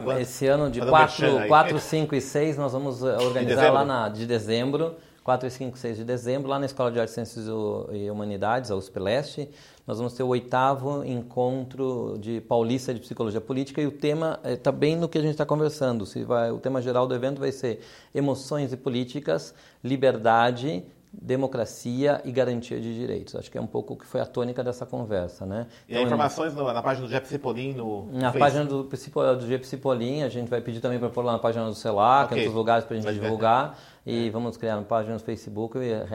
para 0.00 0.18
é, 0.18 0.22
Esse 0.22 0.46
ano 0.46 0.70
de 0.70 0.80
4, 0.80 1.46
4, 1.46 1.78
5 1.78 2.14
e 2.14 2.20
6 2.20 2.56
nós 2.56 2.72
vamos 2.72 3.02
eh, 3.02 3.16
organizar 3.18 3.70
lá 3.70 3.84
na, 3.84 4.08
de 4.08 4.26
dezembro 4.26 4.96
4 5.22 5.46
e 5.46 5.50
5, 5.50 5.78
6 5.78 5.96
de 5.98 6.04
dezembro, 6.04 6.48
lá 6.48 6.58
na 6.58 6.66
Escola 6.66 6.90
de 6.90 6.98
Artes, 6.98 7.14
Ciências 7.14 7.46
e 7.46 8.10
Humanidades, 8.10 8.70
a 8.70 8.76
USP 8.76 8.98
Leste, 8.98 9.48
nós 9.86 9.98
vamos 9.98 10.14
ter 10.14 10.22
o 10.22 10.28
oitavo 10.28 11.04
encontro 11.04 12.18
de 12.20 12.40
Paulista 12.40 12.92
de 12.92 13.00
Psicologia 13.00 13.40
Política 13.40 13.80
e 13.80 13.86
o 13.86 13.92
tema 13.92 14.40
está 14.44 14.70
eh, 14.70 14.72
bem 14.72 14.96
no 14.96 15.08
que 15.08 15.18
a 15.18 15.20
gente 15.20 15.32
está 15.32 15.46
conversando. 15.46 16.04
Se 16.06 16.24
vai, 16.24 16.50
o 16.50 16.58
tema 16.58 16.82
geral 16.82 17.06
do 17.06 17.14
evento 17.14 17.38
vai 17.38 17.52
ser 17.52 17.80
emoções 18.14 18.72
e 18.72 18.76
políticas, 18.76 19.54
liberdade, 19.82 20.84
democracia 21.12 22.20
e 22.24 22.32
garantia 22.32 22.80
de 22.80 22.94
direitos. 22.94 23.36
Acho 23.36 23.50
que 23.50 23.58
é 23.58 23.60
um 23.60 23.66
pouco 23.66 23.94
o 23.94 23.96
que 23.96 24.06
foi 24.06 24.20
a 24.20 24.26
tônica 24.26 24.64
dessa 24.64 24.86
conversa, 24.86 25.44
né? 25.44 25.66
E 25.88 25.92
então, 25.92 26.04
informações 26.04 26.54
no, 26.54 26.72
na 26.72 26.82
página 26.82 27.06
do 27.06 27.10
Jeff 27.10 27.28
Cipollin 27.28 27.74
no 27.74 28.08
Na 28.12 28.32
página 28.32 28.64
do, 28.64 28.84
do 28.84 29.46
Jeff 29.46 29.66
Cipollin, 29.66 30.22
a 30.22 30.28
gente 30.28 30.48
vai 30.48 30.60
pedir 30.60 30.80
também 30.80 30.98
para 30.98 31.10
pôr 31.10 31.24
lá 31.24 31.32
na 31.32 31.38
página 31.38 31.66
do 31.66 31.74
CELAC, 31.74 32.26
okay. 32.26 32.38
em 32.38 32.40
outros 32.40 32.56
lugares 32.56 32.84
para 32.84 32.96
a 32.96 33.00
gente 33.00 33.12
divulgar. 33.12 33.78
E 34.04 34.26
é. 34.26 34.30
vamos 34.30 34.56
criar 34.56 34.76
uma 34.76 34.84
página 34.84 35.14
no 35.14 35.20
Facebook 35.20 35.78
e 35.78 35.92
eh, 35.92 36.06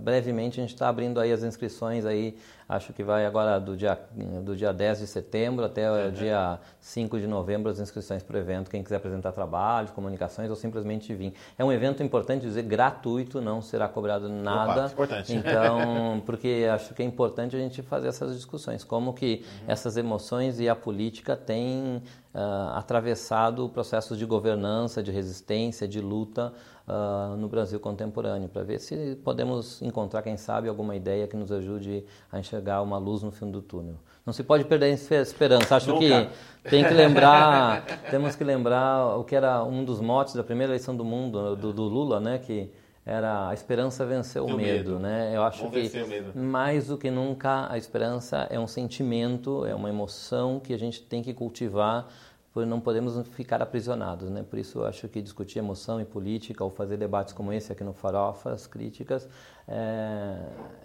brevemente 0.00 0.60
a 0.60 0.62
gente 0.62 0.72
está 0.72 0.88
abrindo 0.88 1.18
aí 1.18 1.32
as 1.32 1.42
inscrições 1.42 2.06
aí, 2.06 2.36
acho 2.68 2.92
que 2.92 3.02
vai 3.02 3.26
agora 3.26 3.58
do 3.58 3.76
dia, 3.76 3.98
do 4.42 4.54
dia 4.54 4.72
10 4.72 5.00
de 5.00 5.06
setembro 5.08 5.64
até 5.64 5.90
o 6.08 6.12
dia 6.12 6.60
5 6.80 7.18
de 7.18 7.26
novembro 7.26 7.70
as 7.70 7.80
inscrições 7.80 8.22
para 8.22 8.36
o 8.36 8.38
evento, 8.38 8.70
quem 8.70 8.84
quiser 8.84 8.96
apresentar 8.96 9.32
trabalhos, 9.32 9.90
comunicações 9.90 10.48
ou 10.48 10.54
simplesmente 10.54 11.12
vir. 11.12 11.34
É 11.58 11.64
um 11.64 11.72
evento 11.72 12.04
importante 12.04 12.42
dizer 12.42 12.62
gratuito, 12.62 13.40
não 13.40 13.60
será 13.60 13.88
cobrado 13.88 14.28
nada. 14.28 14.86
Opa, 14.86 14.92
importante. 14.92 15.34
Então, 15.34 16.22
porque 16.26 16.68
acho 16.72 16.94
que 16.94 17.02
é 17.02 17.04
importante 17.04 17.56
a 17.56 17.58
gente 17.58 17.82
fazer 17.82 18.08
essas 18.08 18.36
discussões, 18.36 18.84
como 18.84 19.12
que 19.12 19.42
uhum. 19.44 19.64
essas 19.66 19.96
emoções 19.96 20.60
e 20.60 20.68
a 20.68 20.76
política 20.76 21.36
têm 21.36 22.00
uh, 22.32 22.76
atravessado 22.76 23.68
processos 23.68 24.16
de 24.16 24.24
governança, 24.24 25.02
de 25.02 25.10
resistência, 25.10 25.88
de 25.88 26.00
luta 26.00 26.52
uh, 26.88 27.36
no 27.36 27.48
Brasil 27.48 27.78
contemporâneo, 27.80 28.48
para 28.48 28.62
ver 28.62 28.78
se 28.78 29.16
podemos 29.24 29.80
encontrar, 29.82 30.22
quem 30.22 30.36
sabe, 30.36 30.68
alguma 30.68 30.94
ideia 30.96 31.26
que 31.26 31.36
nos 31.36 31.50
ajude 31.50 32.04
a 32.30 32.38
enxergar 32.38 32.82
uma 32.82 32.98
luz 32.98 33.22
no 33.22 33.30
fim 33.30 33.50
do 33.50 33.62
túnel. 33.62 33.96
Não 34.24 34.32
se 34.32 34.42
pode 34.42 34.64
perder 34.64 34.86
a 34.86 35.20
esperança. 35.20 35.76
Acho 35.76 35.90
Nunca. 35.90 36.30
que 36.62 36.70
tem 36.70 36.84
que 36.84 36.94
lembrar, 36.94 37.84
temos 38.10 38.34
que 38.34 38.44
lembrar 38.44 39.18
o 39.18 39.24
que 39.24 39.36
era 39.36 39.62
um 39.62 39.84
dos 39.84 40.00
motes 40.00 40.34
da 40.34 40.42
primeira 40.42 40.72
eleição 40.72 40.96
do 40.96 41.04
mundo, 41.04 41.54
do, 41.56 41.72
do 41.72 41.82
Lula, 41.82 42.20
né, 42.20 42.38
que 42.38 42.70
era 43.06 43.48
a 43.48 43.54
esperança 43.54 44.06
venceu 44.06 44.46
o 44.46 44.56
medo, 44.56 44.92
medo, 44.92 44.98
né? 44.98 45.30
Eu 45.34 45.42
acho 45.42 45.68
Vamos 45.68 45.90
que 45.90 46.38
mais 46.38 46.86
do 46.86 46.96
que 46.96 47.10
nunca 47.10 47.70
a 47.70 47.76
esperança 47.76 48.46
é 48.48 48.58
um 48.58 48.66
sentimento, 48.66 49.66
é 49.66 49.74
uma 49.74 49.90
emoção 49.90 50.58
que 50.58 50.72
a 50.72 50.78
gente 50.78 51.02
tem 51.02 51.22
que 51.22 51.34
cultivar 51.34 52.08
não 52.54 52.80
podemos 52.80 53.26
ficar 53.28 53.60
aprisionados, 53.60 54.30
né? 54.30 54.44
Por 54.48 54.58
isso 54.58 54.84
acho 54.84 55.08
que 55.08 55.20
discutir 55.20 55.58
emoção 55.58 56.00
e 56.00 56.04
política 56.04 56.62
ou 56.62 56.70
fazer 56.70 56.96
debates 56.96 57.34
como 57.34 57.52
esse 57.52 57.72
aqui 57.72 57.82
no 57.82 57.92
Farofas, 57.92 58.66
críticas, 58.66 59.28
é, 59.66 60.36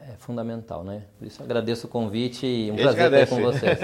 é 0.01 0.15
fundamental, 0.17 0.83
né? 0.83 1.03
Por 1.19 1.27
isso 1.27 1.43
agradeço 1.43 1.85
o 1.85 1.89
convite 1.89 2.47
e 2.47 2.71
um 2.71 2.75
prazer 2.75 3.13
estar 3.13 3.35
com 3.35 3.41
vocês. 3.43 3.77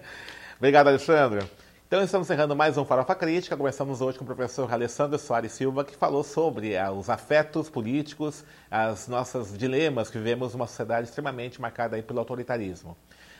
Obrigado, 0.58 0.88
Alexandre. 0.88 1.46
Então 1.86 2.02
estamos 2.02 2.26
encerrando 2.26 2.56
mais 2.56 2.76
um 2.76 2.84
Farofa 2.84 3.14
Crítica. 3.14 3.56
Começamos 3.56 4.00
hoje 4.00 4.18
com 4.18 4.24
o 4.24 4.26
professor 4.26 4.72
Alessandro 4.72 5.16
Soares 5.18 5.52
Silva, 5.52 5.84
que 5.84 5.94
falou 5.94 6.24
sobre 6.24 6.76
ah, 6.76 6.90
os 6.90 7.08
afetos 7.08 7.70
políticos, 7.70 8.44
as 8.68 9.06
nossas 9.06 9.56
dilemas 9.56 10.10
que 10.10 10.18
vivemos 10.18 10.52
numa 10.54 10.66
sociedade 10.66 11.06
extremamente 11.06 11.60
marcada 11.60 12.02
pelo 12.02 12.18
autoritarismo. 12.18 12.96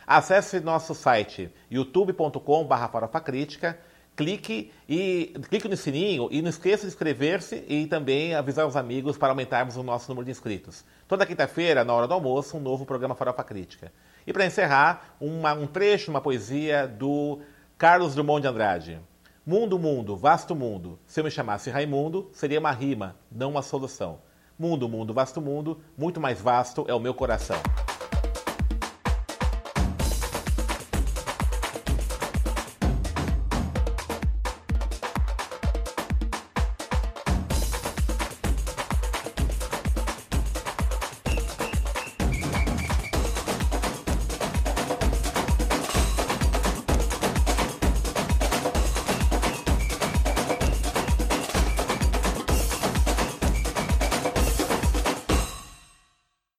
Acesse 0.06 0.60
nosso 0.60 0.94
site 0.94 1.50
youtube.com.br 1.68 2.88
farofacrítica, 2.92 3.76
clique 4.14 4.70
e 4.88 5.34
clique 5.48 5.68
no 5.68 5.76
sininho 5.76 6.28
e 6.30 6.40
não 6.40 6.48
esqueça 6.48 6.82
de 6.82 6.88
inscrever-se 6.88 7.64
e 7.66 7.88
também 7.88 8.32
avisar 8.32 8.68
os 8.68 8.76
amigos 8.76 9.18
para 9.18 9.30
aumentarmos 9.30 9.76
o 9.76 9.82
nosso 9.82 10.08
número 10.08 10.24
de 10.24 10.30
inscritos. 10.30 10.84
Toda 11.08 11.26
quinta-feira, 11.26 11.84
na 11.84 11.92
hora 11.92 12.06
do 12.06 12.14
almoço, 12.14 12.56
um 12.56 12.60
novo 12.60 12.86
programa 12.86 13.16
Farofa 13.16 13.42
Crítica. 13.42 13.92
E 14.24 14.32
para 14.32 14.46
encerrar, 14.46 15.16
uma, 15.20 15.52
um 15.54 15.66
trecho, 15.66 16.12
uma 16.12 16.20
poesia 16.20 16.86
do 16.86 17.40
Carlos 17.76 18.14
Drummond 18.14 18.42
de 18.42 18.48
Andrade. 18.48 19.00
Mundo, 19.44 19.76
mundo, 19.76 20.16
vasto 20.16 20.54
mundo. 20.54 21.00
Se 21.04 21.18
eu 21.18 21.24
me 21.24 21.32
chamasse 21.32 21.68
Raimundo, 21.68 22.30
seria 22.32 22.60
uma 22.60 22.70
rima, 22.70 23.16
não 23.30 23.50
uma 23.50 23.62
solução. 23.62 24.20
Mundo, 24.56 24.88
mundo, 24.88 25.12
vasto 25.12 25.40
mundo, 25.40 25.80
muito 25.98 26.20
mais 26.20 26.40
vasto 26.40 26.84
é 26.88 26.94
o 26.94 27.00
meu 27.00 27.12
coração. 27.12 27.60